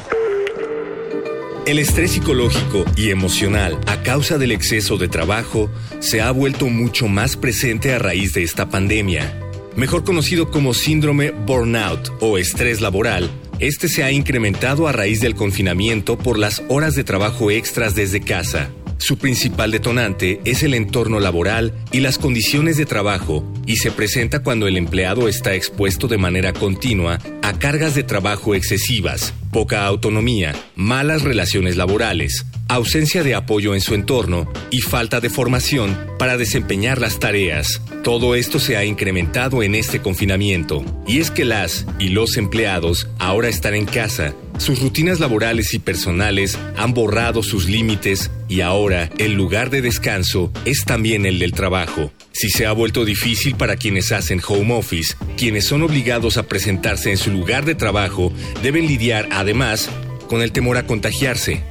El 1.67 1.79
estrés 1.79 2.13
psicológico 2.13 2.87
y 2.97 3.11
emocional 3.11 3.79
a 3.87 4.03
causa 4.03 4.39
del 4.39 4.53
exceso 4.53 4.97
de 4.97 5.07
trabajo 5.07 5.69
se 6.01 6.23
ha 6.23 6.31
vuelto 6.31 6.69
mucho 6.69 7.09
más 7.09 7.37
presente 7.37 7.93
a 7.93 7.99
raíz 7.99 8.33
de 8.33 8.43
esta 8.43 8.71
pandemia. 8.71 9.39
Mejor 9.77 10.05
conocido 10.05 10.51
como 10.51 10.73
síndrome 10.73 11.31
burnout 11.31 12.11
o 12.21 12.39
estrés 12.39 12.81
laboral, 12.81 13.31
este 13.59 13.89
se 13.89 14.03
ha 14.03 14.11
incrementado 14.11 14.89
a 14.89 14.93
raíz 14.93 15.21
del 15.21 15.35
confinamiento 15.35 16.17
por 16.17 16.39
las 16.39 16.63
horas 16.69 16.95
de 16.95 17.05
trabajo 17.05 17.51
extras 17.51 17.95
desde 17.95 18.23
casa. 18.23 18.71
Su 19.03 19.19
principal 19.19 19.73
detonante 19.73 20.41
es 20.45 20.63
el 20.63 20.75
entorno 20.75 21.19
laboral 21.19 21.75
y 21.91 21.99
las 21.99 22.19
condiciones 22.19 22.77
de 22.77 22.87
trabajo 22.87 23.45
y 23.67 23.79
se 23.79 23.91
presenta 23.91 24.45
cuando 24.45 24.69
el 24.69 24.77
empleado 24.77 25.27
está 25.27 25.57
expuesto 25.57 26.07
de 26.07 26.19
manera 26.19 26.53
continua 26.53 27.19
a 27.43 27.59
cargas 27.59 27.97
de 27.97 28.05
trabajo 28.05 28.55
excesivas, 28.55 29.35
poca 29.51 29.87
autonomía, 29.87 30.55
malas 30.77 31.23
relaciones 31.23 31.77
laborales, 31.77 32.47
ausencia 32.69 33.25
de 33.25 33.35
apoyo 33.35 33.75
en 33.75 33.81
su 33.81 33.95
entorno 33.95 34.49
y 34.71 34.83
falta 34.83 35.19
de 35.19 35.31
formación 35.31 35.99
para 36.17 36.37
desempeñar 36.37 37.01
las 37.01 37.19
tareas. 37.19 37.83
Todo 38.05 38.37
esto 38.37 38.61
se 38.61 38.77
ha 38.77 38.85
incrementado 38.85 39.65
en 39.65 39.75
este 39.75 40.01
confinamiento. 40.01 40.85
Y 41.09 41.19
es 41.19 41.33
que 41.33 41.45
las 41.45 41.87
y 41.99 42.11
los 42.11 42.37
empleados 42.37 43.09
ahora 43.19 43.49
están 43.49 43.75
en 43.75 43.87
casa 43.87 44.33
sus 44.59 44.81
rutinas 44.81 45.19
laborales 45.19 45.75
y 45.75 45.79
personales 45.79 46.59
han 46.77 46.95
borrado 46.95 47.43
sus 47.43 47.69
límites 47.69 48.31
y 48.49 48.61
ahora 48.61 49.11
el 49.19 49.33
lugar 49.33 49.71
de 49.71 49.83
descanso 49.83 50.53
es 50.65 50.85
también 50.85 51.27
el 51.27 51.39
del 51.39 51.53
trabajo. 51.53 52.13
Si 52.33 52.49
se 52.49 52.67
ha 52.67 52.73
vuelto 52.73 53.05
difícil 53.05 53.57
para 53.57 53.77
quienes 53.77 54.13
hacen 54.13 54.41
home 54.47 54.75
office, 54.75 55.17
quienes 55.37 55.65
son 55.67 55.83
obligados 55.83 56.37
a 56.37 56.45
presentarse 56.45 57.11
en 57.11 57.17
su 57.17 57.31
lugar 57.31 57.65
de 57.65 57.75
trabajo 57.75 58.33
deben 58.63 58.87
lidiar 58.87 59.29
además 59.33 59.91
con 60.29 60.43
el 60.43 60.53
temor 60.53 60.77
a 60.77 60.87
contagiarse. 60.87 61.63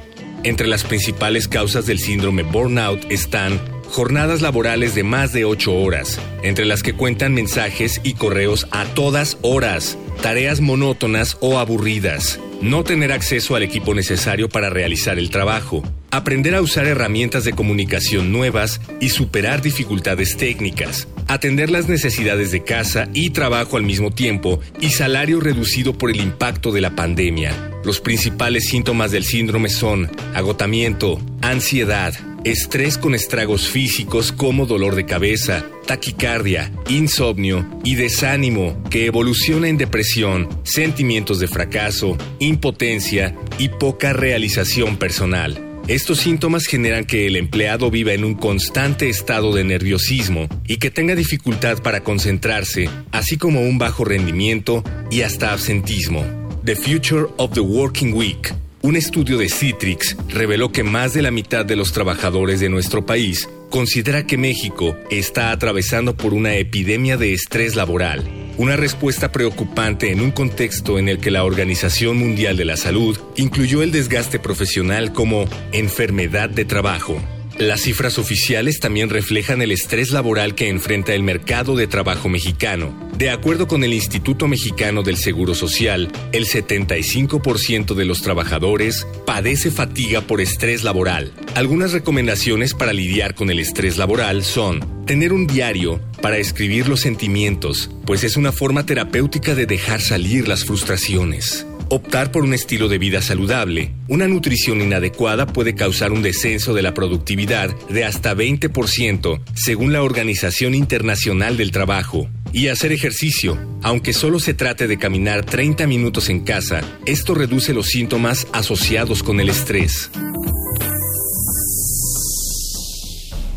Entre 0.44 0.66
las 0.66 0.84
principales 0.84 1.48
causas 1.48 1.86
del 1.86 1.98
síndrome 1.98 2.42
burnout 2.42 3.10
están 3.10 3.60
jornadas 3.92 4.40
laborales 4.40 4.94
de 4.94 5.04
más 5.04 5.32
de 5.32 5.44
8 5.44 5.72
horas, 5.72 6.18
entre 6.42 6.64
las 6.64 6.82
que 6.82 6.94
cuentan 6.94 7.34
mensajes 7.34 8.00
y 8.02 8.14
correos 8.14 8.66
a 8.70 8.84
todas 8.86 9.38
horas, 9.42 9.98
tareas 10.22 10.60
monótonas 10.60 11.36
o 11.40 11.58
aburridas, 11.58 12.40
no 12.62 12.84
tener 12.84 13.12
acceso 13.12 13.56
al 13.56 13.64
equipo 13.64 13.92
necesario 13.92 14.48
para 14.48 14.70
realizar 14.70 15.18
el 15.18 15.30
trabajo, 15.30 15.82
aprender 16.10 16.54
a 16.54 16.62
usar 16.62 16.86
herramientas 16.86 17.44
de 17.44 17.52
comunicación 17.52 18.32
nuevas 18.32 18.80
y 19.00 19.08
superar 19.08 19.62
dificultades 19.62 20.36
técnicas, 20.36 21.08
atender 21.26 21.70
las 21.70 21.88
necesidades 21.88 22.52
de 22.52 22.62
casa 22.62 23.08
y 23.12 23.30
trabajo 23.30 23.76
al 23.76 23.82
mismo 23.82 24.12
tiempo 24.12 24.60
y 24.80 24.90
salario 24.90 25.40
reducido 25.40 25.98
por 25.98 26.10
el 26.10 26.20
impacto 26.20 26.70
de 26.70 26.80
la 26.80 26.94
pandemia. 26.94 27.52
Los 27.84 28.00
principales 28.00 28.68
síntomas 28.68 29.10
del 29.10 29.24
síndrome 29.24 29.68
son 29.68 30.08
agotamiento, 30.34 31.20
ansiedad, 31.40 32.14
estrés 32.44 32.98
con 32.98 33.14
estragos 33.14 33.68
físicos 33.68 34.32
como 34.32 34.66
dolor 34.66 34.94
de 34.94 35.06
cabeza, 35.06 35.64
taquicardia, 35.86 36.72
insomnio 36.88 37.66
y 37.84 37.94
desánimo 37.94 38.82
que 38.90 39.06
evoluciona 39.06 39.68
en 39.68 39.78
depresión, 39.78 40.48
sentimientos 40.64 41.38
de 41.38 41.48
fracaso, 41.48 42.16
impotencia 42.38 43.36
y 43.58 43.68
poca 43.68 44.12
realización 44.12 44.96
personal. 44.96 45.68
Estos 45.88 46.18
síntomas 46.18 46.66
generan 46.66 47.04
que 47.04 47.26
el 47.26 47.36
empleado 47.36 47.90
viva 47.90 48.12
en 48.12 48.24
un 48.24 48.34
constante 48.34 49.08
estado 49.08 49.52
de 49.52 49.64
nerviosismo 49.64 50.48
y 50.66 50.76
que 50.76 50.90
tenga 50.90 51.16
dificultad 51.16 51.82
para 51.82 52.04
concentrarse, 52.04 52.88
así 53.10 53.36
como 53.36 53.62
un 53.62 53.78
bajo 53.78 54.04
rendimiento 54.04 54.84
y 55.10 55.22
hasta 55.22 55.52
absentismo. 55.52 56.24
The 56.64 56.76
Future 56.76 57.26
of 57.38 57.52
the 57.54 57.60
Working 57.60 58.14
Week 58.14 58.54
un 58.82 58.96
estudio 58.96 59.38
de 59.38 59.48
Citrix 59.48 60.16
reveló 60.28 60.72
que 60.72 60.82
más 60.82 61.14
de 61.14 61.22
la 61.22 61.30
mitad 61.30 61.64
de 61.64 61.76
los 61.76 61.92
trabajadores 61.92 62.58
de 62.58 62.68
nuestro 62.68 63.06
país 63.06 63.48
considera 63.70 64.26
que 64.26 64.36
México 64.36 64.96
está 65.08 65.52
atravesando 65.52 66.16
por 66.16 66.34
una 66.34 66.56
epidemia 66.56 67.16
de 67.16 67.32
estrés 67.32 67.76
laboral, 67.76 68.28
una 68.58 68.76
respuesta 68.76 69.30
preocupante 69.30 70.10
en 70.10 70.20
un 70.20 70.32
contexto 70.32 70.98
en 70.98 71.08
el 71.08 71.18
que 71.18 71.30
la 71.30 71.44
Organización 71.44 72.18
Mundial 72.18 72.56
de 72.56 72.64
la 72.64 72.76
Salud 72.76 73.18
incluyó 73.36 73.82
el 73.82 73.92
desgaste 73.92 74.40
profesional 74.40 75.12
como 75.12 75.46
enfermedad 75.72 76.50
de 76.50 76.64
trabajo. 76.64 77.22
Las 77.58 77.82
cifras 77.82 78.18
oficiales 78.18 78.80
también 78.80 79.10
reflejan 79.10 79.62
el 79.62 79.72
estrés 79.72 80.10
laboral 80.10 80.54
que 80.54 80.68
enfrenta 80.68 81.14
el 81.14 81.22
mercado 81.22 81.76
de 81.76 81.86
trabajo 81.86 82.28
mexicano. 82.28 82.92
De 83.16 83.30
acuerdo 83.30 83.68
con 83.68 83.84
el 83.84 83.92
Instituto 83.92 84.48
Mexicano 84.48 85.02
del 85.02 85.16
Seguro 85.16 85.54
Social, 85.54 86.10
el 86.32 86.46
75% 86.46 87.94
de 87.94 88.04
los 88.04 88.22
trabajadores 88.22 89.06
padece 89.26 89.70
fatiga 89.70 90.22
por 90.22 90.40
estrés 90.40 90.82
laboral. 90.82 91.32
Algunas 91.54 91.92
recomendaciones 91.92 92.74
para 92.74 92.92
lidiar 92.92 93.34
con 93.34 93.50
el 93.50 93.58
estrés 93.58 93.98
laboral 93.98 94.42
son 94.44 95.04
tener 95.04 95.32
un 95.32 95.46
diario 95.46 96.00
para 96.22 96.38
escribir 96.38 96.88
los 96.88 97.00
sentimientos, 97.00 97.90
pues 98.06 98.24
es 98.24 98.36
una 98.36 98.52
forma 98.52 98.86
terapéutica 98.86 99.54
de 99.54 99.66
dejar 99.66 100.00
salir 100.00 100.48
las 100.48 100.64
frustraciones 100.64 101.66
Optar 101.94 102.32
por 102.32 102.42
un 102.42 102.54
estilo 102.54 102.88
de 102.88 102.96
vida 102.96 103.20
saludable. 103.20 103.92
Una 104.08 104.26
nutrición 104.26 104.80
inadecuada 104.80 105.46
puede 105.46 105.74
causar 105.74 106.10
un 106.10 106.22
descenso 106.22 106.72
de 106.72 106.80
la 106.80 106.94
productividad 106.94 107.68
de 107.90 108.06
hasta 108.06 108.34
20%, 108.34 109.42
según 109.52 109.92
la 109.92 110.02
Organización 110.02 110.74
Internacional 110.74 111.58
del 111.58 111.70
Trabajo. 111.70 112.30
Y 112.50 112.68
hacer 112.68 112.92
ejercicio. 112.92 113.58
Aunque 113.82 114.14
solo 114.14 114.40
se 114.40 114.54
trate 114.54 114.86
de 114.86 114.96
caminar 114.96 115.44
30 115.44 115.86
minutos 115.86 116.30
en 116.30 116.40
casa, 116.40 116.80
esto 117.04 117.34
reduce 117.34 117.74
los 117.74 117.88
síntomas 117.88 118.46
asociados 118.54 119.22
con 119.22 119.38
el 119.38 119.50
estrés. 119.50 120.10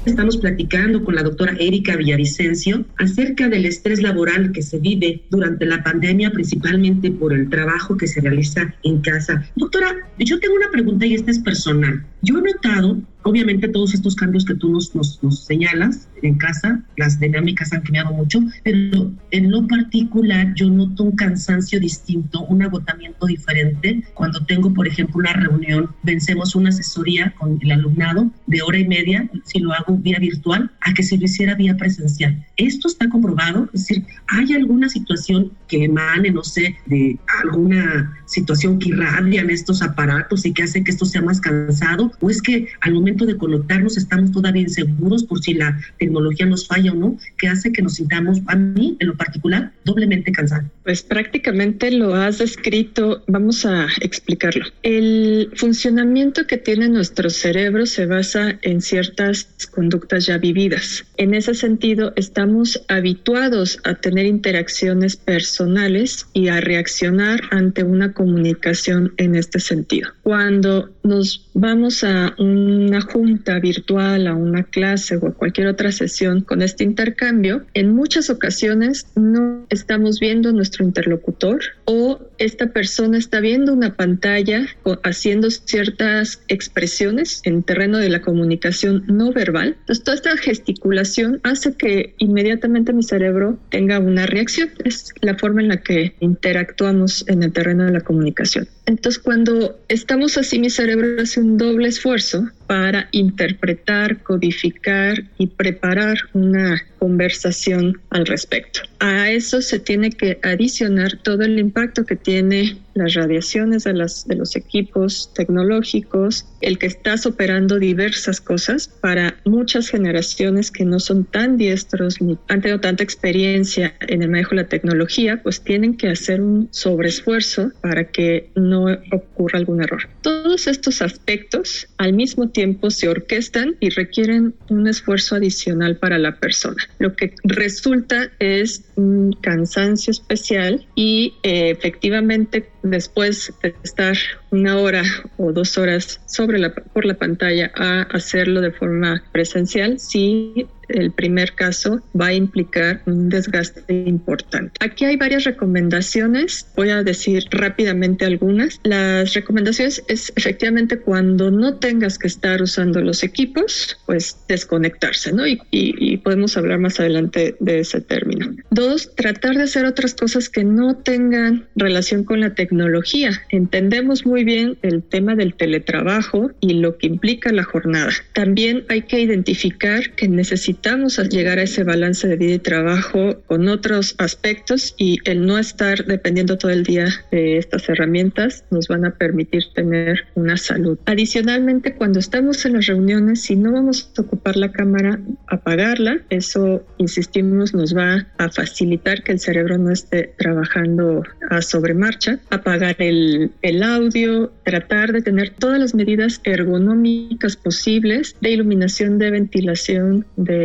Estamos 0.06 0.38
platicando 0.38 1.04
con 1.04 1.16
la 1.16 1.24
doctora 1.24 1.56
Erika 1.60 1.96
Villavicencio 1.96 2.86
acerca 2.98 3.50
del 3.50 3.66
estrés 3.66 4.04
laboral 4.04 4.52
que 4.52 4.62
se 4.62 4.78
vive 4.78 5.24
durante 5.32 5.66
la 5.66 5.84
pandemia, 5.84 6.30
principalmente 6.30 7.10
por 7.10 7.34
el 7.34 7.50
trabajo 7.50 7.98
que 7.98 8.06
se 8.06 8.22
realiza 8.22 8.76
en 8.84 9.02
casa. 9.02 9.44
Doctora, 9.56 9.96
yo 10.20 10.40
tengo 10.40 10.56
una 10.56 10.70
pregunta 10.70 11.08
y 11.08 11.16
esta 11.16 11.32
es 11.32 11.40
personal. 11.40 12.06
Yo 12.22 12.38
he 12.38 12.42
notado 12.42 13.02
Obviamente 13.28 13.68
todos 13.70 13.96
estos 13.96 14.16
cambios 14.16 14.46
que 14.46 14.54
tú 14.54 14.70
nos, 14.70 14.94
nos, 14.94 15.46
señalas 15.46 16.08
en 16.22 16.36
casa, 16.36 16.84
las 16.96 17.20
dinámicas 17.20 17.74
han 17.74 17.82
cambiado 17.82 18.14
mucho, 18.14 18.40
pero 18.64 19.12
en 19.32 19.50
lo 19.50 19.66
particular 19.68 20.54
yo 20.54 20.70
noto 20.70 21.06
un 21.06 21.16
cansancio 21.16 21.80
distinto, 21.80 22.46
un 22.46 22.62
agotamiento 22.62 23.26
diferente 23.26 24.04
cuando 24.14 24.46
tengo, 24.46 24.72
por 24.72 24.88
ejemplo, 24.88 25.18
una 25.18 25.34
reunión, 25.34 25.90
vencemos 26.04 26.54
una 26.54 26.70
asesoría 26.70 27.34
con 27.40 27.58
el 27.64 27.72
alumnado 27.72 28.30
de 28.46 28.62
hora 28.62 28.78
y 28.78 28.88
media, 28.88 29.28
si 29.44 29.58
lo 29.58 29.74
hago 29.74 29.98
vía 29.98 30.20
virtual, 30.20 30.70
a 30.82 30.94
que 30.94 31.02
si 31.02 31.18
lo 31.18 31.26
hiciera 31.26 31.56
vía 31.56 31.76
presencial. 31.78 32.46
Esto 32.58 32.88
está 32.88 33.10
comprobado, 33.10 33.70
es 33.74 33.88
decir, 33.88 34.06
¿hay 34.28 34.54
alguna 34.54 34.90
situación 34.90 35.52
que 35.68 35.86
emane, 35.86 36.32
no 36.32 36.44
sé, 36.44 36.78
de 36.86 37.18
alguna 37.44 38.18
situación 38.26 38.80
que 38.80 38.90
irradian 38.90 39.50
estos 39.50 39.82
aparatos 39.82 40.46
y 40.46 40.54
que 40.54 40.64
hace 40.64 40.84
que 40.84 40.92
esto 40.92 41.06
sea 41.06 41.22
más 41.22 41.42
cansado? 41.42 42.12
¿O 42.20 42.30
es 42.30 42.42
que 42.42 42.68
al 42.82 42.94
momento 42.94 43.26
de 43.26 43.38
conectarnos 43.38 43.98
estamos 43.98 44.32
todavía 44.32 44.62
inseguros 44.62 45.24
por 45.24 45.42
si 45.42 45.54
la 45.54 45.80
tecnología 46.00 46.46
nos 46.46 46.68
falla 46.68 46.92
o 46.92 46.96
no, 46.96 47.18
que 47.38 47.48
hace 47.48 47.72
que 47.72 47.82
nos 47.82 47.96
sintamos, 47.96 48.42
a 48.48 48.56
mí 48.56 48.98
en 49.00 49.08
lo 49.08 49.16
particular, 49.16 49.72
doblemente 49.84 50.32
cansados. 50.32 50.70
Pues 50.84 51.02
prácticamente 51.02 51.92
lo 51.92 52.16
has 52.16 52.40
descrito, 52.40 53.24
vamos 53.28 53.66
a 53.66 53.88
explicarlo. 54.02 54.66
El 54.84 55.52
funcionamiento 55.56 56.48
que 56.48 56.58
tiene 56.58 56.90
nuestro 56.90 57.30
cerebro 57.30 57.86
se 57.86 58.06
basa 58.06 58.58
en 58.62 58.82
ciertas 58.82 59.48
conductas 59.72 60.26
ya 60.26 60.38
vividas. 60.38 61.06
En 61.18 61.34
ese 61.34 61.54
sentido, 61.54 62.12
estamos 62.16 62.84
habituados 62.88 63.80
a 63.84 63.96
tener 63.96 64.26
interacciones 64.26 65.16
personales 65.16 66.28
y 66.34 66.50
a 66.50 66.60
reaccionar 66.60 67.42
ante 67.52 67.84
una 67.84 68.14
comunicación 68.14 69.14
en 69.18 69.36
este 69.36 69.60
sentido. 69.60 70.10
Cuando 70.24 70.90
nos 71.04 71.45
vamos 71.56 72.04
a 72.04 72.36
una 72.38 73.02
junta 73.02 73.60
virtual, 73.60 74.28
a 74.28 74.36
una 74.36 74.64
clase 74.64 75.16
o 75.18 75.28
a 75.28 75.34
cualquier 75.34 75.68
otra 75.68 75.92
sesión 75.92 76.42
con 76.42 76.62
este 76.62 76.84
intercambio, 76.84 77.66
en 77.74 77.96
muchas 77.96 78.30
ocasiones 78.30 79.08
no 79.16 79.66
estamos 79.70 80.20
viendo 80.20 80.50
a 80.50 80.52
nuestro 80.52 80.86
interlocutor 80.86 81.62
o 81.86 82.20
esta 82.38 82.68
persona 82.68 83.18
está 83.18 83.40
viendo 83.40 83.74
una 83.74 83.96
pantalla 83.96 84.68
haciendo 85.04 85.50
ciertas 85.50 86.42
expresiones 86.50 87.42
en 87.44 87.64
terreno 87.64 87.98
de 87.98 88.10
la 88.10 88.22
comunicación 88.22 89.06
no 89.08 89.32
verbal. 89.32 89.78
Entonces, 89.80 90.04
toda 90.04 90.16
esta 90.16 90.38
gesticulación 90.38 91.40
hace 91.44 91.74
que 91.74 92.16
inmediatamente 92.18 92.92
mi 92.92 93.04
cerebro 93.04 93.58
tenga 93.70 94.00
una 94.00 94.26
reacción. 94.26 94.70
Es 94.84 95.14
la 95.22 95.38
forma 95.38 95.62
en 95.62 95.70
la 95.70 95.78
que 95.78 96.16
interactuamos 96.20 97.24
en 97.28 97.44
el 97.44 97.54
terreno 97.54 97.86
de 97.86 97.92
la 97.92 98.02
comunicación. 98.02 98.68
Entonces, 98.86 99.22
cuando 99.22 99.80
estamos 99.88 100.38
así, 100.38 100.60
mi 100.60 100.70
cerebro 100.70 101.22
hace 101.22 101.40
un 101.40 101.45
doble 101.46 101.88
esfuerzo 101.88 102.50
para 102.68 103.08
interpretar, 103.12 104.24
codificar 104.24 105.24
y 105.38 105.48
preparar 105.48 106.18
una 106.34 106.82
conversación 107.00 108.02
al 108.10 108.26
respecto. 108.26 108.80
A 109.00 109.30
eso 109.30 109.62
se 109.62 109.80
tiene 109.80 110.10
que 110.10 110.40
adicionar 110.42 111.20
todo 111.22 111.44
el 111.44 111.60
impacto 111.60 112.06
que 112.06 112.16
tiene 112.16 112.78
las 112.96 113.14
radiaciones 113.14 113.84
de, 113.84 113.94
las, 113.94 114.26
de 114.28 114.36
los 114.36 114.56
equipos 114.56 115.32
tecnológicos, 115.36 116.48
el 116.62 116.80
que 116.80 116.88
estás 116.88 117.26
operando 117.26 117.78
diversas 117.78 118.42
cosas 118.42 118.88
para 118.88 119.36
muchas 119.44 119.90
generaciones 119.90 120.72
que 120.72 120.86
no 120.86 121.00
son 121.00 121.26
tan 121.26 121.58
diestros 121.58 122.22
ni 122.22 122.38
han 122.48 122.62
tenido 122.62 122.80
tanta 122.80 123.04
experiencia 123.04 123.94
en 124.00 124.24
el 124.24 124.30
manejo 124.30 124.52
de 124.52 124.64
la 124.64 124.68
tecnología, 124.68 125.44
pues 125.44 125.62
tienen 125.62 125.98
que 125.98 126.10
hacer 126.10 126.42
un 126.42 126.70
sobreesfuerzo 126.72 127.72
para 127.82 128.06
que 128.06 128.50
no 128.56 128.86
ocurra 129.12 129.60
algún 129.60 129.84
error. 129.84 130.08
Todos 130.22 130.68
estos 130.68 131.02
aspectos 131.02 131.88
al 131.98 132.14
mismo 132.14 132.50
tiempo 132.56 132.90
se 132.90 133.10
orquestan 133.10 133.76
y 133.82 133.90
requieren 133.90 134.56
un 134.70 134.88
esfuerzo 134.88 135.36
adicional 135.36 135.98
para 135.98 136.18
la 136.18 136.40
persona. 136.40 136.82
Lo 137.00 137.14
que 137.14 137.36
resulta 137.44 138.32
es 138.40 138.86
un 138.96 139.34
cansancio 139.34 140.12
especial 140.12 140.88
y 140.96 141.36
eh, 141.44 141.70
efectivamente 141.70 142.70
después 142.82 143.54
de 143.62 143.76
estar 143.84 144.16
una 144.52 144.78
hora 144.78 145.04
o 145.38 145.52
dos 145.52 145.78
horas 145.78 146.22
sobre 146.28 146.58
la, 146.60 146.74
por 146.74 147.04
la 147.04 147.16
pantalla 147.16 147.72
a 147.76 148.04
hacerlo 148.04 148.62
de 148.62 148.72
forma 148.72 149.22
presencial, 149.34 150.00
sí 150.00 150.66
el 150.90 151.12
primer 151.12 151.54
caso 151.54 152.02
va 152.20 152.28
a 152.28 152.34
implicar 152.34 153.02
un 153.06 153.30
desgaste 153.30 153.84
importante. 154.06 154.72
Aquí 154.80 155.06
hay 155.06 155.18
varias 155.18 155.44
recomendaciones, 155.44 156.68
voy 156.76 156.90
a 156.90 157.04
decir 157.04 157.46
rápidamente 157.52 158.26
algunas. 158.26 158.80
Las 158.84 159.34
recomendaciones 159.34 160.04
es 160.08 160.32
efectivamente 160.36 161.00
cuando 161.00 161.52
no 161.52 161.76
tengas 161.76 162.18
que 162.18 162.28
estar 162.28 162.62
usando 162.62 163.02
los 163.02 163.24
equipos, 163.24 163.98
pues 164.06 164.38
desconectarse, 164.48 165.32
¿no? 165.32 165.48
Y, 165.48 165.62
y 165.72 166.18
podemos 166.18 166.58
hablar 166.58 166.80
más 166.80 167.00
adelante 167.00 167.56
de 167.60 167.80
ese 167.80 168.02
término. 168.02 168.56
Dos, 168.70 169.16
tratar 169.16 169.56
de 169.56 169.64
hacer 169.64 169.86
otras 169.86 170.14
cosas 170.14 170.50
que 170.50 170.64
no 170.64 170.98
tengan 170.98 171.68
relación 171.76 172.24
con 172.24 172.42
la 172.42 172.54
tecnología. 172.54 173.32
Entendemos 173.50 174.26
muy 174.26 174.44
bien 174.44 174.78
el 174.82 175.04
tema 175.04 175.36
del 175.36 175.54
teletrabajo 175.54 176.52
y 176.60 176.74
lo 176.76 176.98
que 176.98 177.08
implica 177.08 177.52
la 177.52 177.64
jornada. 177.64 178.12
También 178.34 178.86
hay 178.90 179.04
que 179.04 179.20
identificar 179.20 180.12
que 180.16 180.28
necesitamos 180.28 180.75
necesitamos 180.76 181.18
llegar 181.30 181.58
a 181.60 181.64
ese 181.64 181.84
balance 181.84 182.28
de 182.28 182.36
vida 182.36 182.54
y 182.56 182.60
trabajo 182.60 183.42
con 183.48 183.70
otros 183.70 184.16
aspectos 184.18 184.94
y 184.98 185.20
el 185.24 185.46
no 185.46 185.58
estar 185.58 186.06
dependiendo 186.06 186.58
todo 186.58 186.72
el 186.72 186.84
día 186.84 187.08
de 187.32 187.58
estas 187.58 187.88
herramientas 187.88 188.66
nos 188.72 188.88
van 188.90 189.06
a 189.06 189.12
permitir 189.12 189.64
tener 189.74 190.26
una 190.36 190.58
salud. 190.58 190.98
Adicionalmente, 191.06 191.96
cuando 191.96 192.20
estamos 192.20 192.66
en 192.66 192.74
las 192.74 192.88
reuniones, 192.88 193.44
si 193.44 193.56
no 193.56 193.72
vamos 193.72 194.12
a 194.18 194.22
ocupar 194.22 194.58
la 194.58 194.72
cámara, 194.72 195.20
apagarla. 195.48 196.20
Eso, 196.30 196.86
insistimos, 196.98 197.74
nos 197.74 197.96
va 197.96 198.28
a 198.38 198.50
facilitar 198.50 199.24
que 199.24 199.32
el 199.32 199.40
cerebro 199.40 199.78
no 199.78 199.92
esté 199.92 200.34
trabajando 200.38 201.24
a 201.50 201.62
sobremarcha. 201.62 202.40
Apagar 202.50 202.96
el, 203.00 203.52
el 203.62 203.82
audio, 203.82 204.52
tratar 204.66 205.14
de 205.14 205.22
tener 205.22 205.52
todas 205.52 205.80
las 205.80 205.96
medidas 205.96 206.42
ergonómicas 206.44 207.56
posibles 207.56 208.36
de 208.42 208.52
iluminación, 208.52 209.18
de 209.18 209.32
ventilación, 209.32 210.26
de 210.36 210.65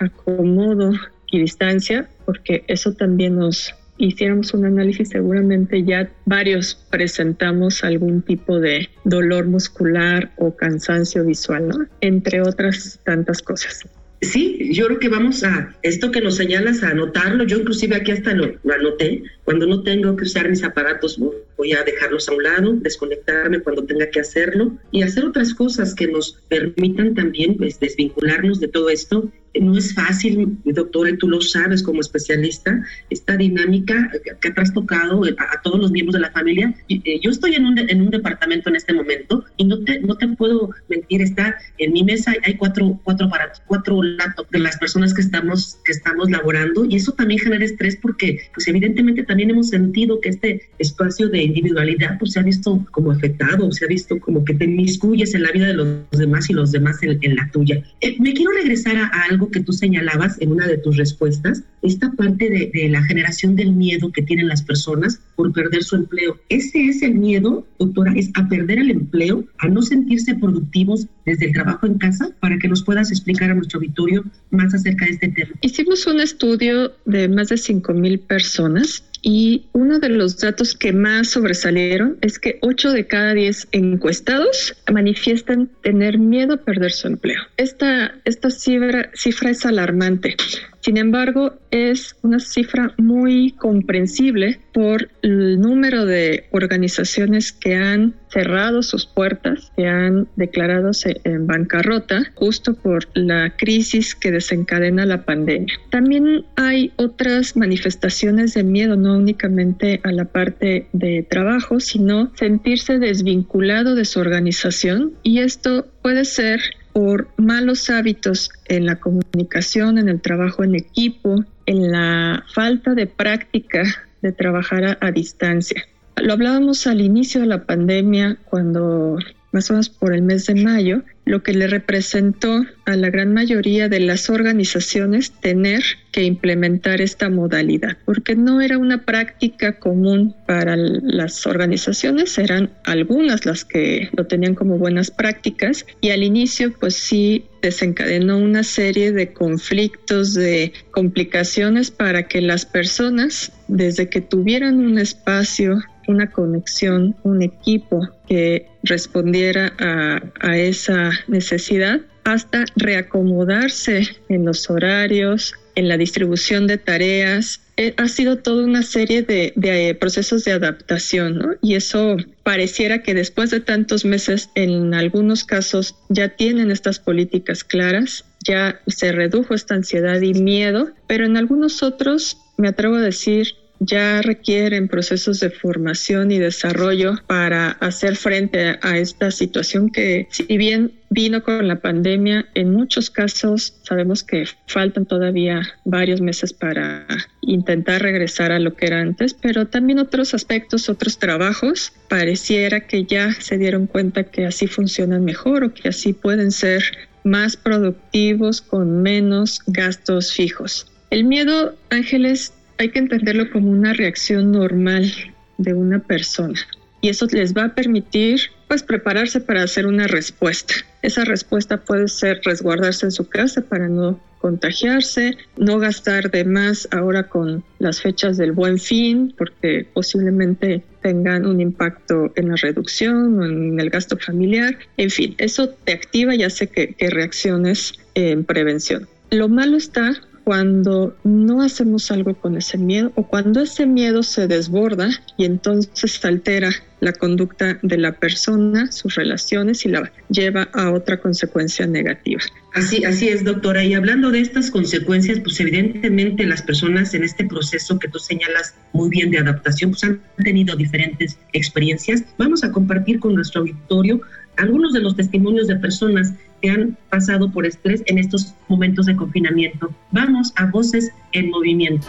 acomodo 0.00 0.92
y 1.30 1.40
distancia, 1.40 2.08
porque 2.24 2.64
eso 2.66 2.92
también 2.92 3.36
nos 3.36 3.74
hiciéramos 4.00 4.54
un 4.54 4.64
análisis, 4.64 5.10
seguramente 5.10 5.84
ya 5.84 6.10
varios 6.24 6.74
presentamos 6.90 7.84
algún 7.84 8.22
tipo 8.22 8.58
de 8.58 8.88
dolor 9.04 9.46
muscular 9.46 10.32
o 10.36 10.56
cansancio 10.56 11.24
visual. 11.24 11.88
Entre 12.00 12.40
otras 12.40 12.98
tantas 13.04 13.42
cosas. 13.42 13.84
Sí, 14.22 14.70
yo 14.72 14.86
creo 14.86 14.98
que 14.98 15.08
vamos 15.08 15.42
a 15.44 15.74
esto 15.82 16.10
que 16.10 16.20
nos 16.20 16.36
señalas 16.36 16.82
a 16.82 16.90
anotarlo. 16.90 17.44
Yo 17.44 17.58
inclusive 17.58 17.96
aquí 17.96 18.10
hasta 18.10 18.34
lo, 18.34 18.52
anoté. 18.70 19.22
Cuando 19.44 19.66
no 19.66 19.82
tengo 19.82 20.14
que 20.16 20.24
usar 20.24 20.48
mis 20.48 20.62
aparatos, 20.62 21.18
voy 21.60 21.74
a 21.74 21.84
dejarlos 21.84 22.26
a 22.26 22.32
un 22.32 22.42
lado, 22.42 22.72
desconectarme 22.72 23.60
cuando 23.60 23.84
tenga 23.84 24.08
que 24.08 24.20
hacerlo 24.20 24.78
y 24.90 25.02
hacer 25.02 25.26
otras 25.26 25.52
cosas 25.52 25.94
que 25.94 26.06
nos 26.06 26.38
permitan 26.48 27.14
también 27.14 27.58
pues, 27.58 27.78
desvincularnos 27.78 28.60
de 28.60 28.68
todo 28.68 28.88
esto 28.88 29.30
no 29.58 29.76
es 29.76 29.94
fácil, 29.94 30.58
doctora, 30.64 31.10
y 31.10 31.16
tú 31.16 31.28
lo 31.28 31.40
sabes 31.40 31.82
como 31.82 32.00
especialista, 32.00 32.84
esta 33.08 33.36
dinámica 33.36 34.10
que 34.40 34.50
te 34.50 34.60
has 34.60 34.72
tocado 34.72 35.22
a, 35.24 35.62
todos 35.62 35.80
los 35.80 35.90
miembros 35.90 36.14
de 36.14 36.20
la 36.20 36.30
familia. 36.30 36.72
Eh, 36.88 37.20
yo 37.20 37.30
estoy 37.30 37.54
en 37.54 37.66
un, 37.66 37.78
en 37.78 38.00
un 38.00 38.10
departamento 38.10 38.68
en 38.68 38.76
este 38.76 38.92
momento 38.92 39.44
y 39.56 39.64
no 39.64 39.82
te, 39.82 40.00
no 40.00 40.16
te 40.16 40.28
puedo 40.28 40.70
mentir, 40.88 41.22
está 41.22 41.56
en 41.78 41.92
mi 41.92 42.04
mesa 42.04 42.34
hay 42.44 42.54
cuatro, 42.54 43.00
cuatro 43.02 43.28
cuatro 43.66 44.02
laptops 44.02 44.50
de 44.50 44.58
las 44.58 44.76
personas 44.78 45.14
que 45.14 45.22
estamos, 45.22 45.78
que 45.84 45.92
estamos 45.92 46.30
laborando 46.30 46.84
y 46.84 46.96
eso 46.96 47.12
también 47.12 47.40
genera 47.40 47.64
estrés 47.64 47.96
porque 47.96 48.40
pues 48.54 48.68
evidentemente 48.68 49.24
también 49.24 49.50
hemos 49.50 49.68
sentido 49.68 50.20
que 50.20 50.28
este 50.28 50.68
espacio 50.78 51.28
de 51.28 51.42
individualidad 51.50 52.18
pues 52.18 52.32
se 52.32 52.40
ha 52.40 52.42
visto 52.42 52.84
como 52.90 53.12
afectado, 53.12 53.70
se 53.72 53.84
ha 53.84 53.88
visto 53.88 54.18
como 54.18 54.44
que 54.44 54.54
te 54.54 54.64
inmiscuyes 54.64 55.34
en 55.34 55.42
la 55.42 55.52
vida 55.52 55.66
de 55.66 55.74
los 55.74 56.10
demás 56.10 56.48
y 56.50 56.54
los 56.54 56.72
demás 56.72 56.98
en, 57.02 57.36
la 57.36 57.50
tuya. 57.50 57.82
Eh, 58.00 58.16
me 58.18 58.32
quiero 58.32 58.52
regresar 58.52 58.96
a 58.96 59.10
algo 59.30 59.50
que 59.50 59.60
tú 59.60 59.72
señalabas 59.72 60.40
en 60.40 60.52
una 60.52 60.66
de 60.66 60.78
tus 60.78 60.96
respuestas, 60.96 61.62
esta 61.82 62.12
parte 62.12 62.70
de, 62.72 62.88
la 62.88 63.02
generación 63.02 63.56
del 63.56 63.72
miedo 63.72 64.10
que 64.12 64.22
tienen 64.22 64.48
las 64.48 64.62
personas 64.62 65.20
por 65.36 65.52
perder 65.52 65.82
su 65.82 65.96
empleo. 65.96 66.38
Ese 66.48 66.86
es 66.86 67.02
el 67.02 67.14
miedo, 67.14 67.66
doctora, 67.78 68.12
es 68.16 68.30
a 68.34 68.48
perder 68.48 68.78
el 68.78 68.90
empleo, 68.90 69.44
a 69.58 69.68
no 69.68 69.82
sentirse 69.82 70.34
productivos 70.34 71.06
desde 71.24 71.46
el 71.46 71.52
trabajo 71.52 71.86
en 71.86 71.98
casa, 71.98 72.30
para 72.40 72.58
que 72.58 72.68
nos 72.68 72.82
puedas 72.82 73.10
explicar 73.10 73.50
a 73.50 73.54
nuestro 73.54 73.78
auditorio 73.78 74.24
más 74.50 74.74
acerca 74.74 75.04
de 75.04 75.12
este 75.12 75.28
tema. 75.28 75.52
Hicimos 75.60 76.06
un 76.06 76.20
estudio 76.20 76.92
de 77.06 77.28
más 77.28 77.48
de 77.48 77.56
5.000 77.56 78.20
personas 78.20 79.04
y 79.22 79.66
uno 79.72 79.98
de 79.98 80.08
los 80.08 80.38
datos 80.38 80.74
que 80.74 80.92
más 80.92 81.28
sobresalieron 81.30 82.18
es 82.20 82.38
que 82.38 82.58
8 82.62 82.92
de 82.92 83.06
cada 83.06 83.34
10 83.34 83.68
encuestados 83.72 84.74
manifiestan 84.92 85.70
tener 85.82 86.18
miedo 86.18 86.54
a 86.54 86.56
perder 86.58 86.92
su 86.92 87.06
empleo. 87.08 87.40
Esta, 87.56 88.14
esta 88.24 88.50
cifra, 88.50 89.10
cifra 89.14 89.50
es 89.50 89.66
alarmante. 89.66 90.36
Sin 90.80 90.96
embargo, 90.96 91.58
es 91.70 92.16
una 92.22 92.40
cifra 92.40 92.94
muy 92.96 93.52
comprensible 93.52 94.60
por 94.72 95.10
el 95.22 95.60
número 95.60 96.06
de 96.06 96.46
organizaciones 96.52 97.52
que 97.52 97.74
han 97.74 98.14
cerrado 98.30 98.82
sus 98.82 99.06
puertas, 99.06 99.72
que 99.76 99.86
han 99.86 100.28
declarado 100.36 100.90
en 101.24 101.46
bancarrota 101.46 102.22
justo 102.34 102.74
por 102.74 103.08
la 103.14 103.56
crisis 103.56 104.14
que 104.14 104.30
desencadena 104.30 105.04
la 105.04 105.24
pandemia. 105.24 105.74
También 105.90 106.44
hay 106.56 106.92
otras 106.96 107.56
manifestaciones 107.56 108.54
de 108.54 108.62
miedo, 108.62 108.96
no 108.96 109.16
únicamente 109.16 110.00
a 110.04 110.12
la 110.12 110.26
parte 110.26 110.86
de 110.92 111.26
trabajo, 111.28 111.80
sino 111.80 112.32
sentirse 112.36 112.98
desvinculado 112.98 113.94
de 113.94 114.04
su 114.04 114.20
organización 114.20 115.12
y 115.22 115.40
esto 115.40 115.86
puede 116.02 116.24
ser 116.24 116.60
por 116.92 117.28
malos 117.36 117.90
hábitos 117.90 118.50
en 118.66 118.86
la 118.86 118.96
comunicación, 118.96 119.98
en 119.98 120.08
el 120.08 120.20
trabajo 120.20 120.64
en 120.64 120.74
equipo, 120.74 121.44
en 121.66 121.92
la 121.92 122.44
falta 122.52 122.94
de 122.94 123.06
práctica 123.06 123.82
de 124.22 124.32
trabajar 124.32 124.98
a, 125.00 125.10
distancia. 125.12 125.86
Lo 126.16 126.32
hablábamos 126.32 126.86
al 126.86 127.00
inicio 127.00 127.40
de 127.40 127.46
la 127.46 127.64
pandemia, 127.64 128.38
cuando 128.44 129.18
más 129.52 129.70
o 129.70 129.74
menos 129.74 129.88
por 129.88 130.14
el 130.14 130.22
mes 130.22 130.46
de 130.46 130.54
mayo, 130.54 131.02
lo 131.24 131.42
que 131.42 131.52
le 131.52 131.66
representó 131.66 132.64
a 132.86 132.96
la 132.96 133.10
gran 133.10 133.32
mayoría 133.32 133.88
de 133.88 134.00
las 134.00 134.30
organizaciones 134.30 135.32
tener 135.40 135.82
que 136.12 136.24
implementar 136.24 137.00
esta 137.00 137.28
modalidad, 137.28 137.96
porque 138.04 138.34
no 138.34 138.60
era 138.60 138.78
una 138.78 139.04
práctica 139.04 139.78
común 139.78 140.34
para 140.46 140.76
las 140.76 141.46
organizaciones, 141.46 142.36
eran 142.38 142.70
algunas 142.84 143.46
las 143.46 143.64
que 143.64 144.08
lo 144.16 144.26
tenían 144.26 144.54
como 144.54 144.76
buenas 144.76 145.10
prácticas 145.10 145.86
y 146.00 146.10
al 146.10 146.24
inicio 146.24 146.72
pues 146.72 146.94
sí 146.94 147.44
desencadenó 147.62 148.38
una 148.38 148.64
serie 148.64 149.12
de 149.12 149.32
conflictos, 149.32 150.34
de 150.34 150.72
complicaciones 150.90 151.90
para 151.90 152.26
que 152.26 152.40
las 152.40 152.64
personas, 152.64 153.52
desde 153.68 154.08
que 154.08 154.20
tuvieran 154.20 154.80
un 154.80 154.98
espacio 154.98 155.80
una 156.10 156.30
conexión, 156.30 157.16
un 157.22 157.42
equipo 157.42 158.08
que 158.28 158.66
respondiera 158.82 159.72
a, 159.78 160.56
esa 160.56 161.10
necesidad 161.28 162.00
hasta 162.24 162.64
reacomodarse 162.76 164.02
en 164.28 164.44
los 164.44 164.68
horarios, 164.68 165.54
en 165.74 165.88
la 165.88 165.96
distribución 165.96 166.66
de 166.66 166.78
tareas. 166.78 167.60
Eh, 167.76 167.94
ha 167.96 168.08
sido 168.08 168.38
toda 168.38 168.64
una 168.64 168.82
serie 168.82 169.22
de, 169.22 169.52
de, 169.56 169.94
procesos 169.94 170.44
de 170.44 170.52
adaptación, 170.52 171.38
¿no? 171.38 171.54
Y 171.62 171.74
eso 171.74 172.16
pareciera 172.42 173.02
que 173.02 173.14
después 173.14 173.50
de 173.50 173.60
tantos 173.60 174.04
meses, 174.04 174.50
en 174.54 174.92
algunos 174.92 175.44
casos 175.44 175.94
ya 176.08 176.28
tienen 176.28 176.70
estas 176.70 176.98
políticas 176.98 177.64
claras, 177.64 178.24
ya 178.46 178.80
se 178.86 179.12
redujo 179.12 179.54
esta 179.54 179.74
ansiedad 179.74 180.20
y 180.20 180.34
miedo, 180.34 180.90
pero 181.06 181.24
en 181.24 181.36
algunos 181.36 181.82
otros, 181.82 182.38
me 182.56 182.68
atrevo 182.68 182.96
a 182.96 183.02
decir, 183.02 183.54
ya 183.80 184.20
requieren 184.20 184.88
procesos 184.88 185.40
de 185.40 185.50
formación 185.50 186.30
y 186.30 186.38
desarrollo 186.38 187.14
para 187.26 187.70
hacer 187.70 188.16
frente 188.16 188.78
a 188.82 188.98
esta 188.98 189.30
situación 189.30 189.90
que 189.90 190.28
si 190.30 190.44
bien 190.58 190.92
vino 191.08 191.42
con 191.42 191.66
la 191.66 191.80
pandemia, 191.80 192.46
en 192.54 192.72
muchos 192.72 193.10
casos 193.10 193.74
sabemos 193.82 194.22
que 194.22 194.44
faltan 194.66 195.06
todavía 195.06 195.62
varios 195.84 196.20
meses 196.20 196.52
para 196.52 197.06
intentar 197.40 198.02
regresar 198.02 198.52
a 198.52 198.60
lo 198.60 198.74
que 198.74 198.86
era 198.86 199.00
antes, 199.00 199.34
pero 199.34 199.66
también 199.66 199.98
otros 199.98 200.34
aspectos, 200.34 200.88
otros 200.88 201.18
trabajos, 201.18 201.92
pareciera 202.08 202.86
que 202.86 203.04
ya 203.04 203.32
se 203.32 203.56
dieron 203.56 203.86
cuenta 203.86 204.24
que 204.24 204.44
así 204.46 204.66
funcionan 204.66 205.24
mejor 205.24 205.64
o 205.64 205.74
que 205.74 205.88
así 205.88 206.12
pueden 206.12 206.52
ser 206.52 206.84
más 207.24 207.56
productivos 207.56 208.60
con 208.60 209.02
menos 209.02 209.62
gastos 209.66 210.32
fijos. 210.32 210.86
El 211.10 211.24
miedo, 211.24 211.76
Ángeles, 211.90 212.52
hay 212.80 212.88
que 212.88 212.98
entenderlo 212.98 213.50
como 213.50 213.70
una 213.70 213.92
reacción 213.92 214.52
normal 214.52 215.12
de 215.58 215.74
una 215.74 215.98
persona 215.98 216.58
y 217.02 217.10
eso 217.10 217.26
les 217.30 217.54
va 217.54 217.64
a 217.64 217.74
permitir 217.74 218.40
pues 218.68 218.82
prepararse 218.82 219.40
para 219.40 219.62
hacer 219.62 219.86
una 219.86 220.06
respuesta. 220.06 220.74
Esa 221.02 221.24
respuesta 221.24 221.78
puede 221.78 222.08
ser 222.08 222.40
resguardarse 222.42 223.04
en 223.04 223.12
su 223.12 223.28
casa 223.28 223.60
para 223.62 223.88
no 223.88 224.18
contagiarse, 224.38 225.36
no 225.58 225.78
gastar 225.78 226.30
de 226.30 226.44
más 226.44 226.88
ahora 226.90 227.28
con 227.28 227.62
las 227.78 228.00
fechas 228.00 228.38
del 228.38 228.52
buen 228.52 228.78
fin, 228.78 229.34
porque 229.36 229.86
posiblemente 229.92 230.82
tengan 231.02 231.44
un 231.44 231.60
impacto 231.60 232.32
en 232.36 232.48
la 232.48 232.56
reducción 232.56 233.40
o 233.40 233.44
en 233.44 233.78
el 233.78 233.90
gasto 233.90 234.16
familiar. 234.16 234.78
En 234.96 235.10
fin, 235.10 235.34
eso 235.36 235.68
te 235.68 235.92
activa 235.92 236.34
y 236.34 236.44
hace 236.44 236.68
que, 236.68 236.94
que 236.94 237.10
reacciones 237.10 237.92
en 238.14 238.44
prevención. 238.44 239.06
Lo 239.30 239.48
malo 239.48 239.76
está 239.76 240.20
cuando 240.50 241.16
no 241.22 241.62
hacemos 241.62 242.10
algo 242.10 242.34
con 242.34 242.56
ese 242.56 242.76
miedo 242.76 243.12
o 243.14 243.22
cuando 243.22 243.60
ese 243.60 243.86
miedo 243.86 244.24
se 244.24 244.48
desborda 244.48 245.08
y 245.36 245.44
entonces 245.44 246.24
altera 246.24 246.72
la 246.98 247.12
conducta 247.12 247.78
de 247.82 247.96
la 247.96 248.18
persona, 248.18 248.90
sus 248.90 249.14
relaciones 249.14 249.86
y 249.86 249.90
la 249.90 250.10
lleva 250.28 250.68
a 250.72 250.90
otra 250.90 251.20
consecuencia 251.20 251.86
negativa. 251.86 252.40
Así, 252.74 253.04
así 253.04 253.28
es, 253.28 253.44
doctora. 253.44 253.84
Y 253.84 253.94
hablando 253.94 254.32
de 254.32 254.40
estas 254.40 254.72
consecuencias, 254.72 255.38
pues 255.38 255.60
evidentemente 255.60 256.44
las 256.44 256.62
personas 256.62 257.14
en 257.14 257.22
este 257.22 257.44
proceso 257.44 258.00
que 258.00 258.08
tú 258.08 258.18
señalas 258.18 258.74
muy 258.92 259.08
bien 259.08 259.30
de 259.30 259.38
adaptación, 259.38 259.92
pues 259.92 260.02
han 260.02 260.20
tenido 260.38 260.74
diferentes 260.74 261.38
experiencias. 261.52 262.24
Vamos 262.38 262.64
a 262.64 262.72
compartir 262.72 263.20
con 263.20 263.36
nuestro 263.36 263.60
auditorio 263.60 264.20
algunos 264.56 264.92
de 264.92 265.00
los 265.00 265.14
testimonios 265.14 265.68
de 265.68 265.76
personas 265.76 266.34
que 266.60 266.70
han 266.70 266.96
pasado 267.08 267.50
por 267.50 267.66
estrés 267.66 268.02
en 268.06 268.18
estos 268.18 268.54
momentos 268.68 269.06
de 269.06 269.16
confinamiento. 269.16 269.90
Vamos 270.10 270.52
a 270.56 270.66
Voces 270.66 271.12
en 271.32 271.50
Movimiento. 271.50 272.06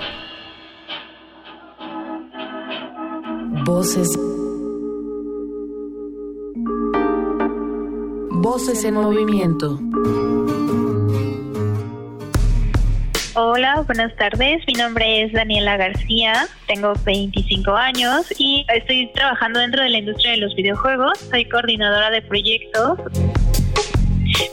Voces. 3.66 4.10
Voces 8.32 8.84
en 8.84 8.96
movimiento. 8.96 9.80
Hola, 13.36 13.84
buenas 13.86 14.16
tardes. 14.16 14.62
Mi 14.68 14.74
nombre 14.74 15.24
es 15.24 15.32
Daniela 15.32 15.78
García, 15.78 16.48
tengo 16.68 16.94
25 17.06 17.72
años 17.72 18.26
y 18.38 18.66
estoy 18.74 19.12
trabajando 19.14 19.60
dentro 19.60 19.84
de 19.84 19.90
la 19.90 20.00
industria 20.00 20.32
de 20.32 20.38
los 20.38 20.56
videojuegos. 20.56 21.20
Soy 21.30 21.46
coordinadora 21.46 22.10
de 22.10 22.24
proyectos 22.24 23.00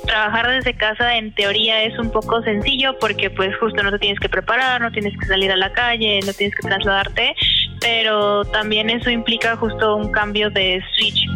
trabajar 0.07 0.49
desde 0.49 0.75
casa 0.75 1.17
en 1.17 1.33
teoría 1.35 1.83
es 1.85 1.99
un 1.99 2.11
poco 2.11 2.43
sencillo 2.43 2.99
porque 2.99 3.31
pues 3.31 3.57
justo 3.59 3.83
no 3.83 3.91
te 3.91 3.99
tienes 3.99 4.19
que 4.21 4.29
preparar, 4.29 4.81
no 4.81 4.91
tienes 4.91 5.17
que 5.19 5.27
salir 5.27 5.53
a 5.53 5.57
la 5.57 5.73
calle, 5.73 6.21
no 6.27 6.33
tienes 6.33 6.57
que 6.57 6.67
trasladarte, 6.67 7.35
pero 7.81 8.45
también 8.47 8.91
eso 8.91 9.11
implica 9.11 9.57
justo 9.57 9.97
un 9.97 10.11
cambio 10.11 10.51
de 10.51 10.83
switch. 10.95 11.27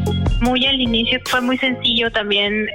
Muy 0.40 0.66
al 0.66 0.80
inicio 0.80 1.20
fue 1.26 1.40
muy 1.40 1.56
sencillo 1.58 2.10
también 2.10 2.66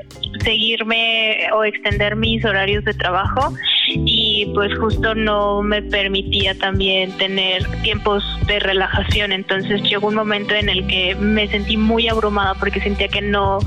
seguirme 0.43 1.49
o 1.53 1.63
extender 1.63 2.15
mis 2.15 2.43
horarios 2.45 2.83
de 2.85 2.93
trabajo 2.93 3.53
y 3.89 4.49
pues 4.53 4.77
justo 4.77 5.15
no 5.15 5.61
me 5.61 5.81
permitía 5.81 6.57
también 6.57 7.11
tener 7.17 7.65
tiempos 7.81 8.23
de 8.45 8.59
relajación. 8.59 9.31
Entonces 9.31 9.81
llegó 9.83 10.07
un 10.07 10.15
momento 10.15 10.53
en 10.53 10.69
el 10.69 10.87
que 10.87 11.15
me 11.15 11.47
sentí 11.47 11.77
muy 11.77 12.07
abrumada 12.07 12.53
porque 12.55 12.79
sentía 12.79 13.07
que 13.07 13.21
no 13.21 13.59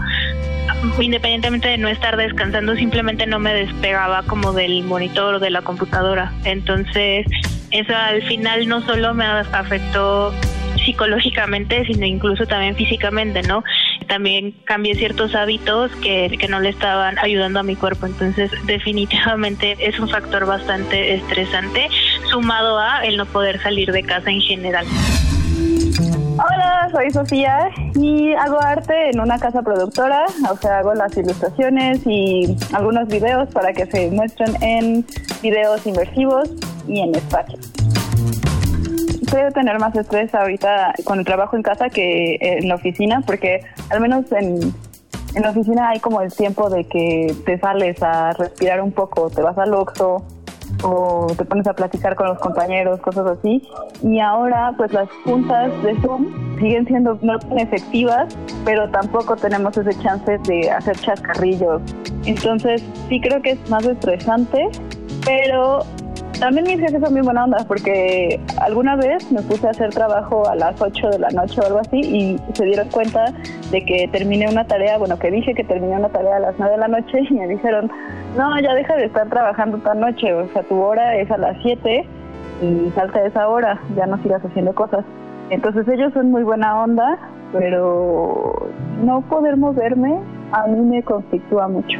independientemente 1.01 1.69
de 1.69 1.79
no 1.79 1.88
estar 1.88 2.16
descansando, 2.16 2.77
simplemente 2.77 3.27
no 3.27 3.38
me 3.38 3.55
despegaba 3.55 4.23
como 4.25 4.53
del 4.53 4.85
monitor 4.85 5.35
o 5.37 5.38
de 5.38 5.51
la 5.51 5.62
computadora. 5.62 6.33
Entonces, 6.45 7.27
eso 7.71 7.95
al 7.95 8.23
final 8.23 8.69
no 8.69 8.85
solo 8.85 9.14
me 9.14 9.25
afectó 9.25 10.33
psicológicamente, 10.85 11.85
sino 11.87 12.07
incluso 12.07 12.47
también 12.47 12.75
físicamente, 12.75 13.43
¿no? 13.43 13.62
También 14.09 14.53
cambié 14.64 14.95
ciertos 14.95 15.35
hábitos 15.35 15.90
que, 15.97 16.37
que 16.38 16.49
no 16.49 16.61
le 16.61 16.71
estaban 16.71 17.19
ayudando 17.19 17.61
a 17.61 17.62
mi 17.62 17.77
cuerpo. 17.77 18.07
Entonces, 18.07 18.51
definitivamente 18.66 19.77
es 19.79 19.99
un 19.99 20.09
factor 20.09 20.47
bastante 20.47 21.14
estresante, 21.14 21.88
sumado 22.31 22.79
a 22.79 23.05
el 23.05 23.16
no 23.16 23.27
poder 23.27 23.61
salir 23.62 23.93
de 23.93 24.03
casa 24.03 24.31
en 24.31 24.40
general. 24.40 24.87
Hola, 26.61 26.90
soy 26.92 27.11
Sofía 27.11 27.70
y 27.94 28.35
hago 28.35 28.61
arte 28.61 29.09
en 29.09 29.20
una 29.20 29.38
casa 29.38 29.62
productora, 29.62 30.27
o 30.51 30.57
sea, 30.59 30.81
hago 30.81 30.92
las 30.92 31.16
ilustraciones 31.16 32.03
y 32.05 32.55
algunos 32.75 33.09
videos 33.09 33.49
para 33.49 33.73
que 33.73 33.87
se 33.87 34.11
muestren 34.11 34.62
en 34.62 35.07
videos 35.42 35.87
inversivos 35.87 36.51
y 36.87 37.01
en 37.01 37.14
espacio. 37.14 37.59
Puedo 39.31 39.51
tener 39.53 39.79
más 39.79 39.96
estrés 39.96 40.35
ahorita 40.35 40.92
con 41.05 41.20
el 41.20 41.25
trabajo 41.25 41.57
en 41.57 41.62
casa 41.62 41.88
que 41.88 42.37
en 42.38 42.68
la 42.68 42.75
oficina, 42.75 43.23
porque 43.25 43.62
al 43.88 44.03
menos 44.03 44.31
en, 44.33 44.75
en 45.35 45.42
la 45.42 45.51
oficina 45.53 45.88
hay 45.88 46.01
como 46.01 46.20
el 46.20 46.31
tiempo 46.31 46.68
de 46.68 46.85
que 46.85 47.35
te 47.46 47.59
sales 47.59 48.03
a 48.03 48.35
respirar 48.35 48.83
un 48.83 48.92
poco, 48.92 49.31
te 49.31 49.40
vas 49.40 49.57
al 49.57 49.73
oxo 49.73 50.27
o 50.83 51.26
te 51.37 51.44
pones 51.44 51.66
a 51.66 51.74
platicar 51.74 52.14
con 52.16 52.28
los 52.28 52.38
compañeros, 52.38 53.00
cosas 53.00 53.38
así. 53.38 53.62
Y 54.02 54.20
ahora, 54.20 54.72
pues 54.76 54.92
las 54.92 55.09
juntas 55.24 55.70
de 55.83 55.94
Zoom 56.00 56.59
siguen 56.59 56.87
siendo 56.87 57.18
no 57.22 57.38
tan 57.38 57.59
efectivas, 57.59 58.35
pero 58.64 58.88
tampoco 58.90 59.37
tenemos 59.37 59.76
ese 59.76 59.98
chance 60.00 60.38
de 60.38 60.70
hacer 60.70 60.96
chascarrillos. 60.98 61.83
Entonces, 62.24 62.83
sí 63.09 63.20
creo 63.20 63.40
que 63.42 63.52
es 63.52 63.70
más 63.70 63.85
estresante, 63.85 64.68
pero 65.24 65.85
también 66.40 66.66
mis 66.66 66.81
jefes 66.81 67.00
son 67.03 67.12
muy 67.12 67.20
buena 67.20 67.44
onda 67.44 67.59
porque 67.68 68.40
alguna 68.61 68.96
vez 68.96 69.31
me 69.31 69.42
puse 69.42 69.66
a 69.66 69.70
hacer 69.70 69.90
trabajo 69.90 70.48
a 70.48 70.57
las 70.57 70.81
8 70.81 71.11
de 71.11 71.18
la 71.18 71.29
noche 71.31 71.61
o 71.61 71.66
algo 71.66 71.79
así 71.79 71.98
y 71.98 72.38
se 72.55 72.64
dieron 72.64 72.88
cuenta 72.88 73.26
de 73.70 73.85
que 73.85 74.09
terminé 74.11 74.48
una 74.48 74.66
tarea, 74.66 74.96
bueno, 74.96 75.18
que 75.18 75.31
dije 75.31 75.55
que 75.55 75.64
terminé 75.64 75.96
una 75.96 76.09
tarea 76.09 76.37
a 76.37 76.40
las 76.40 76.55
9 76.59 76.72
de 76.72 76.79
la 76.79 76.88
noche 76.88 77.18
y 77.29 77.35
me 77.35 77.46
dijeron, 77.46 77.90
no, 78.37 78.59
ya 78.59 78.74
deja 78.74 78.96
de 78.96 79.05
estar 79.05 79.29
trabajando 79.29 79.79
tan 79.79 80.00
noche, 80.00 80.33
o 80.33 80.48
sea, 80.53 80.62
tu 80.62 80.81
hora 80.81 81.16
es 81.16 81.31
a 81.31 81.37
las 81.37 81.57
7 81.62 82.07
y 82.62 82.90
salta 82.94 83.24
esa 83.24 83.46
hora, 83.46 83.79
ya 83.94 84.07
no 84.07 84.20
sigas 84.22 84.42
haciendo 84.42 84.74
cosas. 84.74 85.05
Entonces 85.50 85.87
ellos 85.88 86.12
son 86.14 86.31
muy 86.31 86.42
buena 86.42 86.83
onda, 86.83 87.18
pero 87.53 88.70
no 89.05 89.20
poder 89.22 89.59
moverme 89.59 90.20
a 90.53 90.66
mí 90.66 90.81
me 90.81 91.03
conflictúa 91.03 91.68
mucho. 91.68 91.98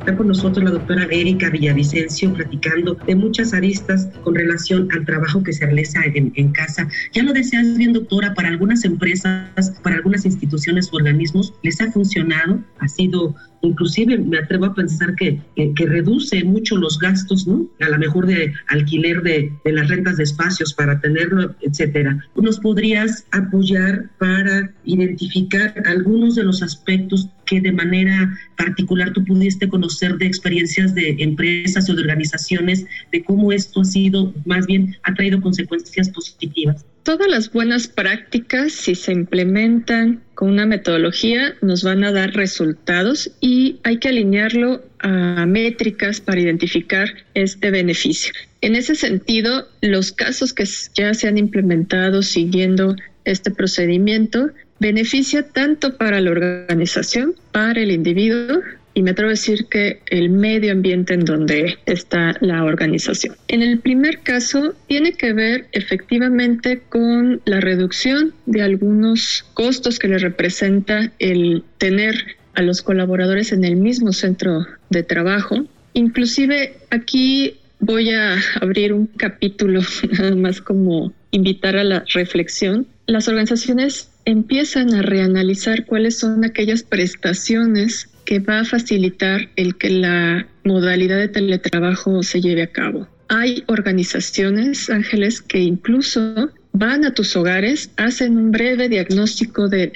Está 0.00 0.16
con 0.16 0.28
nosotros 0.28 0.64
la 0.64 0.70
doctora 0.70 1.06
Erika 1.10 1.50
Villavicencio 1.50 2.32
platicando 2.32 2.94
de 3.06 3.14
muchas 3.14 3.52
aristas 3.52 4.08
con 4.24 4.34
relación 4.34 4.88
al 4.92 5.04
trabajo 5.04 5.42
que 5.42 5.52
se 5.52 5.66
realiza 5.66 6.00
en, 6.14 6.32
en, 6.36 6.52
casa. 6.52 6.88
Ya 7.12 7.22
lo 7.22 7.34
deseas 7.34 7.76
bien, 7.76 7.92
doctora, 7.92 8.32
para 8.32 8.48
algunas 8.48 8.82
empresas, 8.86 9.78
para 9.82 9.96
algunas 9.96 10.24
instituciones 10.24 10.88
o 10.90 10.96
organismos 10.96 11.52
les 11.62 11.82
ha 11.82 11.92
funcionado, 11.92 12.64
ha 12.78 12.88
sido 12.88 13.36
inclusive 13.62 14.16
me 14.16 14.38
atrevo 14.38 14.66
a 14.66 14.74
pensar 14.74 15.14
que, 15.16 15.40
que, 15.54 15.86
reduce 15.86 16.42
mucho 16.44 16.76
los 16.76 16.98
gastos, 16.98 17.46
¿no? 17.46 17.68
A 17.80 17.90
lo 17.90 17.98
mejor 17.98 18.26
de 18.26 18.54
alquiler 18.68 19.22
de, 19.22 19.52
de, 19.64 19.72
las 19.72 19.88
rentas 19.88 20.16
de 20.16 20.24
espacios 20.24 20.72
para 20.72 20.98
tenerlo, 21.00 21.54
etcétera. 21.60 22.24
¿Nos 22.36 22.58
podrías 22.58 23.26
apoyar 23.32 24.08
para 24.18 24.72
identificar 24.84 25.74
algunos 25.84 26.36
de 26.36 26.44
los 26.44 26.62
aspectos 26.62 27.28
que 27.50 27.60
de 27.60 27.72
manera 27.72 28.32
particular 28.56 29.12
tú 29.12 29.24
pudiste 29.24 29.68
conocer 29.68 30.16
de 30.18 30.26
experiencias 30.26 30.94
de 30.94 31.16
empresas 31.18 31.90
o 31.90 31.94
de 31.94 32.02
organizaciones, 32.02 32.86
de 33.10 33.24
cómo 33.24 33.50
esto 33.50 33.80
ha 33.80 33.84
sido, 33.84 34.32
más 34.46 34.66
bien, 34.66 34.96
ha 35.02 35.12
traído 35.14 35.40
consecuencias 35.40 36.10
positivas? 36.10 36.86
Todas 37.02 37.28
las 37.28 37.50
buenas 37.50 37.88
prácticas, 37.88 38.72
si 38.72 38.94
se 38.94 39.10
implementan 39.12 40.22
con 40.34 40.50
una 40.50 40.64
metodología, 40.64 41.54
nos 41.60 41.82
van 41.82 42.04
a 42.04 42.12
dar 42.12 42.34
resultados 42.34 43.32
y 43.40 43.80
hay 43.82 43.96
que 43.98 44.10
alinearlo 44.10 44.84
a 45.00 45.44
métricas 45.46 46.20
para 46.20 46.40
identificar 46.40 47.08
este 47.34 47.72
beneficio. 47.72 48.32
En 48.60 48.76
ese 48.76 48.94
sentido, 48.94 49.66
los 49.80 50.12
casos 50.12 50.52
que 50.52 50.64
ya 50.94 51.14
se 51.14 51.26
han 51.26 51.38
implementado 51.38 52.22
siguiendo 52.22 52.94
este 53.24 53.50
procedimiento 53.50 54.50
beneficia 54.80 55.46
tanto 55.46 55.96
para 55.96 56.20
la 56.20 56.30
organización, 56.30 57.34
para 57.52 57.80
el 57.80 57.92
individuo 57.92 58.60
y 58.92 59.02
me 59.02 59.12
atrevo 59.12 59.28
a 59.28 59.32
decir 59.32 59.66
que 59.66 60.00
el 60.06 60.30
medio 60.30 60.72
ambiente 60.72 61.14
en 61.14 61.24
donde 61.24 61.78
está 61.86 62.34
la 62.40 62.64
organización. 62.64 63.36
En 63.46 63.62
el 63.62 63.78
primer 63.78 64.20
caso, 64.20 64.74
tiene 64.88 65.12
que 65.12 65.32
ver 65.32 65.66
efectivamente 65.72 66.82
con 66.88 67.40
la 67.44 67.60
reducción 67.60 68.34
de 68.46 68.62
algunos 68.62 69.46
costos 69.54 69.98
que 69.98 70.08
le 70.08 70.18
representa 70.18 71.12
el 71.18 71.62
tener 71.78 72.36
a 72.54 72.62
los 72.62 72.82
colaboradores 72.82 73.52
en 73.52 73.64
el 73.64 73.76
mismo 73.76 74.12
centro 74.12 74.66
de 74.88 75.02
trabajo. 75.04 75.66
Inclusive 75.94 76.74
aquí 76.90 77.58
voy 77.78 78.10
a 78.10 78.36
abrir 78.60 78.92
un 78.92 79.06
capítulo 79.06 79.82
nada 80.18 80.34
más 80.34 80.60
como 80.60 81.12
invitar 81.30 81.76
a 81.76 81.84
la 81.84 82.04
reflexión. 82.12 82.86
Las 83.06 83.28
organizaciones 83.28 84.10
empiezan 84.30 84.94
a 84.94 85.02
reanalizar 85.02 85.84
cuáles 85.86 86.18
son 86.18 86.44
aquellas 86.44 86.82
prestaciones 86.82 88.08
que 88.24 88.38
va 88.38 88.60
a 88.60 88.64
facilitar 88.64 89.48
el 89.56 89.76
que 89.76 89.90
la 89.90 90.46
modalidad 90.64 91.18
de 91.18 91.28
teletrabajo 91.28 92.22
se 92.22 92.40
lleve 92.40 92.62
a 92.62 92.68
cabo. 92.68 93.08
Hay 93.28 93.64
organizaciones, 93.66 94.90
Ángeles, 94.90 95.40
que 95.40 95.58
incluso 95.58 96.50
van 96.72 97.04
a 97.04 97.14
tus 97.14 97.36
hogares, 97.36 97.90
hacen 97.96 98.36
un 98.36 98.50
breve 98.50 98.88
diagnóstico 98.88 99.68
de 99.68 99.92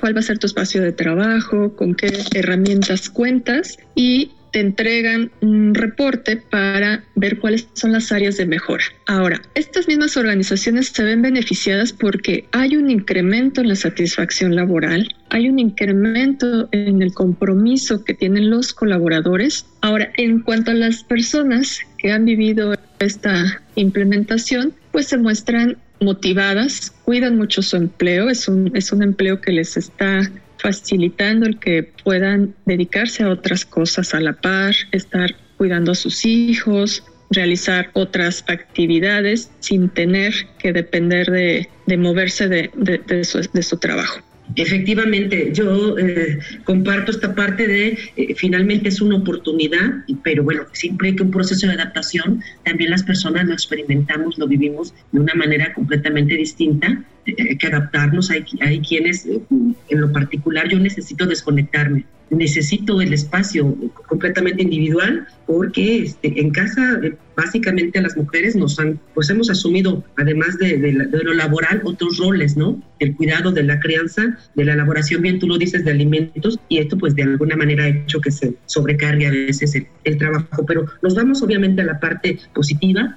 cuál 0.00 0.16
va 0.16 0.20
a 0.20 0.22
ser 0.22 0.38
tu 0.38 0.46
espacio 0.46 0.82
de 0.82 0.92
trabajo, 0.92 1.76
con 1.76 1.94
qué 1.94 2.12
herramientas 2.34 3.08
cuentas 3.08 3.78
y 3.94 4.30
te 4.56 4.60
entregan 4.60 5.30
un 5.42 5.74
reporte 5.74 6.38
para 6.38 7.04
ver 7.14 7.40
cuáles 7.40 7.68
son 7.74 7.92
las 7.92 8.10
áreas 8.10 8.38
de 8.38 8.46
mejora. 8.46 8.84
Ahora, 9.04 9.42
estas 9.54 9.86
mismas 9.86 10.16
organizaciones 10.16 10.88
se 10.88 11.04
ven 11.04 11.20
beneficiadas 11.20 11.92
porque 11.92 12.48
hay 12.52 12.74
un 12.74 12.90
incremento 12.90 13.60
en 13.60 13.68
la 13.68 13.74
satisfacción 13.74 14.56
laboral, 14.56 15.14
hay 15.28 15.50
un 15.50 15.58
incremento 15.58 16.70
en 16.72 17.02
el 17.02 17.12
compromiso 17.12 18.02
que 18.02 18.14
tienen 18.14 18.48
los 18.48 18.72
colaboradores. 18.72 19.66
Ahora, 19.82 20.10
en 20.16 20.40
cuanto 20.40 20.70
a 20.70 20.74
las 20.74 21.04
personas 21.04 21.80
que 21.98 22.10
han 22.10 22.24
vivido 22.24 22.78
esta 22.98 23.62
implementación, 23.74 24.72
pues 24.90 25.08
se 25.08 25.18
muestran 25.18 25.76
motivadas, 26.00 26.94
cuidan 27.04 27.36
mucho 27.36 27.60
su 27.60 27.76
empleo, 27.76 28.30
es 28.30 28.48
un, 28.48 28.74
es 28.74 28.90
un 28.90 29.02
empleo 29.02 29.38
que 29.38 29.52
les 29.52 29.76
está 29.76 30.30
facilitando 30.58 31.46
el 31.46 31.58
que 31.58 31.82
puedan 32.04 32.54
dedicarse 32.64 33.22
a 33.22 33.30
otras 33.30 33.64
cosas 33.64 34.14
a 34.14 34.20
la 34.20 34.34
par, 34.34 34.74
estar 34.92 35.34
cuidando 35.56 35.92
a 35.92 35.94
sus 35.94 36.24
hijos, 36.24 37.04
realizar 37.30 37.90
otras 37.94 38.44
actividades 38.48 39.50
sin 39.60 39.88
tener 39.88 40.32
que 40.58 40.72
depender 40.72 41.30
de, 41.30 41.96
moverse 41.96 42.48
de, 42.48 42.70
de 42.74 43.62
su 43.62 43.76
trabajo. 43.78 44.20
Efectivamente, 44.54 45.50
yo 45.52 45.98
eh, 45.98 46.38
comparto 46.64 47.10
esta 47.10 47.34
parte 47.34 47.66
de 47.66 47.98
eh, 48.16 48.34
finalmente 48.36 48.88
es 48.88 49.00
una 49.00 49.16
oportunidad, 49.16 50.04
pero 50.22 50.44
bueno, 50.44 50.62
siempre 50.72 51.16
que 51.16 51.22
un 51.22 51.32
proceso 51.32 51.66
de 51.66 51.72
adaptación, 51.72 52.42
también 52.64 52.90
las 52.90 53.02
personas 53.02 53.46
lo 53.46 53.54
experimentamos, 53.54 54.38
lo 54.38 54.46
vivimos 54.46 54.94
de 55.10 55.20
una 55.20 55.34
manera 55.34 55.74
completamente 55.74 56.36
distinta, 56.36 57.02
eh, 57.26 57.58
que 57.58 57.66
adaptarnos, 57.66 58.30
hay, 58.30 58.44
hay 58.60 58.80
quienes, 58.80 59.26
en 59.26 60.00
lo 60.00 60.12
particular, 60.12 60.68
yo 60.68 60.78
necesito 60.78 61.26
desconectarme, 61.26 62.04
necesito 62.30 63.00
el 63.00 63.12
espacio 63.12 63.76
completamente 64.08 64.62
individual 64.62 65.26
porque 65.46 66.02
este, 66.02 66.40
en 66.40 66.50
casa 66.50 66.98
eh, 67.02 67.16
básicamente 67.36 68.00
las 68.00 68.16
mujeres 68.16 68.56
nos 68.56 68.78
han, 68.80 68.98
pues 69.14 69.30
hemos 69.30 69.50
asumido, 69.50 70.04
además 70.16 70.58
de, 70.58 70.76
lo 71.10 71.34
laboral, 71.34 71.82
otros 71.84 72.18
roles, 72.18 72.56
¿no? 72.56 72.82
El 72.98 73.14
cuidado 73.14 73.52
de 73.52 73.62
la 73.62 73.78
crianza, 73.78 74.38
de 74.54 74.64
la 74.64 74.72
elaboración, 74.72 75.22
bien 75.22 75.38
tú 75.38 75.46
lo 75.46 75.58
dices, 75.58 75.84
de 75.84 75.90
alimentos, 75.90 76.58
y 76.68 76.78
esto 76.78 76.96
pues 76.98 77.14
de 77.14 77.22
alguna 77.22 77.56
manera 77.56 77.84
ha 77.84 77.88
hecho 77.88 78.20
que 78.20 78.30
se 78.30 78.54
sobrecargue 78.66 79.26
a 79.26 79.30
veces 79.30 79.74
el, 79.74 79.86
el 80.04 80.18
trabajo. 80.18 80.64
Pero 80.66 80.86
nos 81.02 81.14
vamos 81.14 81.42
obviamente 81.42 81.82
a 81.82 81.84
la 81.84 82.00
parte 82.00 82.38
positiva, 82.54 83.16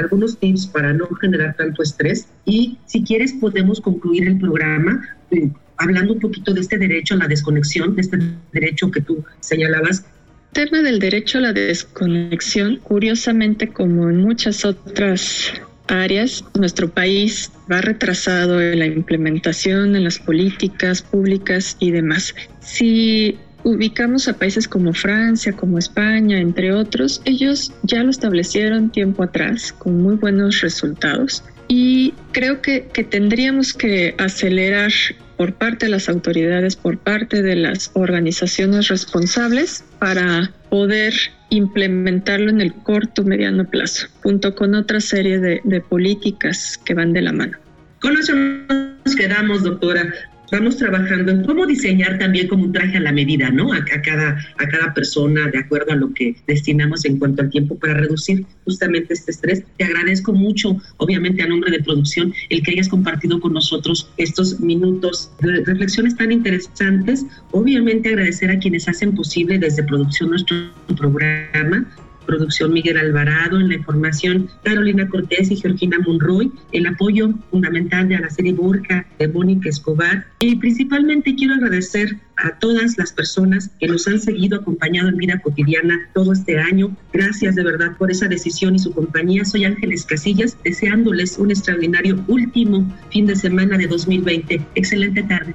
algunos 0.00 0.38
tips 0.38 0.66
para 0.66 0.92
no 0.92 1.06
generar 1.20 1.56
tanto 1.56 1.82
estrés 1.82 2.28
y 2.44 2.78
si 2.86 3.02
quieres 3.04 3.32
podemos 3.34 3.80
concluir 3.80 4.26
el 4.26 4.38
programa 4.38 5.08
eh, 5.30 5.50
hablando 5.80 6.12
un 6.12 6.20
poquito 6.20 6.52
de 6.52 6.60
este 6.60 6.78
derecho 6.78 7.14
a 7.14 7.18
la 7.18 7.28
desconexión, 7.28 7.94
de 7.96 8.02
este 8.02 8.18
derecho 8.52 8.90
que 8.90 9.00
tú 9.00 9.24
señalabas. 9.40 10.04
Tema 10.52 10.82
del 10.82 10.98
derecho 10.98 11.38
a 11.38 11.42
la 11.42 11.52
desconexión, 11.52 12.76
curiosamente 12.82 13.68
como 13.68 14.10
en 14.10 14.18
muchas 14.18 14.64
otras 14.64 15.52
áreas, 15.86 16.44
nuestro 16.58 16.90
país 16.90 17.50
va 17.70 17.80
retrasado 17.80 18.60
en 18.60 18.78
la 18.78 18.86
implementación, 18.86 19.96
en 19.96 20.04
las 20.04 20.18
políticas 20.18 21.02
públicas 21.02 21.76
y 21.80 21.90
demás. 21.92 22.34
Si 22.60 23.38
ubicamos 23.64 24.28
a 24.28 24.38
países 24.38 24.66
como 24.68 24.92
Francia, 24.92 25.52
como 25.52 25.78
España, 25.78 26.38
entre 26.38 26.72
otros, 26.72 27.20
ellos 27.24 27.72
ya 27.82 28.02
lo 28.02 28.10
establecieron 28.10 28.90
tiempo 28.90 29.22
atrás 29.22 29.72
con 29.72 30.02
muy 30.02 30.16
buenos 30.16 30.60
resultados 30.60 31.44
y 31.68 32.14
creo 32.32 32.62
que, 32.62 32.88
que 32.92 33.04
tendríamos 33.04 33.72
que 33.72 34.14
acelerar 34.18 34.90
por 35.36 35.54
parte 35.54 35.86
de 35.86 35.92
las 35.92 36.08
autoridades, 36.08 36.76
por 36.76 36.98
parte 36.98 37.42
de 37.42 37.56
las 37.56 37.90
organizaciones 37.94 38.88
responsables 38.88 39.84
para 39.98 40.52
poder 40.68 41.14
implementarlo 41.50 42.50
en 42.50 42.60
el 42.60 42.74
corto 42.74 43.24
mediano 43.24 43.68
plazo, 43.68 44.08
junto 44.22 44.54
con 44.54 44.74
otra 44.74 45.00
serie 45.00 45.38
de, 45.38 45.60
de 45.64 45.80
políticas 45.80 46.78
que 46.84 46.94
van 46.94 47.12
de 47.12 47.22
la 47.22 47.32
mano. 47.32 47.56
Con 48.00 48.16
eso 48.16 48.34
nos 48.34 49.16
quedamos, 49.16 49.62
doctora 49.62 50.12
vamos 50.50 50.76
trabajando 50.76 51.32
en 51.32 51.44
cómo 51.44 51.66
diseñar 51.66 52.18
también 52.18 52.48
como 52.48 52.64
un 52.64 52.72
traje 52.72 52.96
a 52.96 53.00
la 53.00 53.12
medida, 53.12 53.50
¿no? 53.50 53.72
A, 53.72 53.84
cada, 53.84 54.38
a 54.58 54.68
cada 54.68 54.94
persona, 54.94 55.48
de 55.48 55.58
acuerdo 55.58 55.92
a 55.92 55.96
lo 55.96 56.12
que 56.12 56.36
destinamos 56.46 57.04
en 57.04 57.18
cuanto 57.18 57.42
al 57.42 57.50
tiempo 57.50 57.78
para 57.78 57.94
reducir 57.94 58.44
justamente 58.64 59.14
este 59.14 59.30
estrés. 59.30 59.64
Te 59.76 59.84
agradezco 59.84 60.32
mucho, 60.32 60.76
obviamente 60.96 61.42
a 61.42 61.46
nombre 61.46 61.70
de 61.70 61.82
producción, 61.82 62.32
el 62.48 62.62
que 62.62 62.72
hayas 62.72 62.88
compartido 62.88 63.40
con 63.40 63.52
nosotros 63.52 64.10
estos 64.16 64.60
minutos 64.60 65.30
de 65.40 65.64
reflexiones 65.64 66.16
tan 66.16 66.32
interesantes. 66.32 67.24
Obviamente 67.52 68.08
agradecer 68.08 68.50
a 68.50 68.58
quienes 68.58 68.88
hacen 68.88 69.14
posible 69.14 69.58
desde 69.58 69.82
producción 69.82 70.30
nuestro 70.30 70.56
programa, 70.96 71.86
producción 72.26 72.72
Miguel 72.72 72.96
Alvarado, 72.96 73.58
en 73.58 73.68
la 73.68 73.74
información 73.74 74.48
Carolina 74.62 75.08
Cortés 75.08 75.50
y 75.50 75.56
Georgina 75.56 75.98
Monroy, 75.98 76.52
el 76.72 76.86
apoyo 76.86 77.34
fundamental 77.50 78.08
de 78.08 78.16
Araceli 78.16 78.52
Burca, 78.52 79.06
de 79.18 79.28
Mónica 79.28 79.68
Escobar 79.68 80.26
y 80.40 80.56
principalmente 80.56 81.34
quiero 81.34 81.54
agradecer 81.54 82.16
a 82.36 82.58
todas 82.58 82.96
las 82.96 83.12
personas 83.12 83.70
que 83.78 83.86
nos 83.86 84.06
han 84.08 84.20
seguido 84.20 84.58
acompañado 84.58 85.08
en 85.08 85.16
vida 85.16 85.38
cotidiana 85.40 86.08
todo 86.14 86.32
este 86.32 86.58
año. 86.58 86.96
Gracias 87.12 87.54
de 87.54 87.64
verdad 87.64 87.96
por 87.98 88.10
esa 88.10 88.28
decisión 88.28 88.74
y 88.74 88.78
su 88.78 88.92
compañía. 88.92 89.44
Soy 89.44 89.64
Ángeles 89.64 90.04
Casillas, 90.04 90.56
deseándoles 90.64 91.38
un 91.38 91.50
extraordinario 91.50 92.24
último 92.28 92.86
fin 93.10 93.26
de 93.26 93.36
semana 93.36 93.76
de 93.76 93.86
2020. 93.86 94.60
Excelente 94.74 95.22
tarde. 95.22 95.54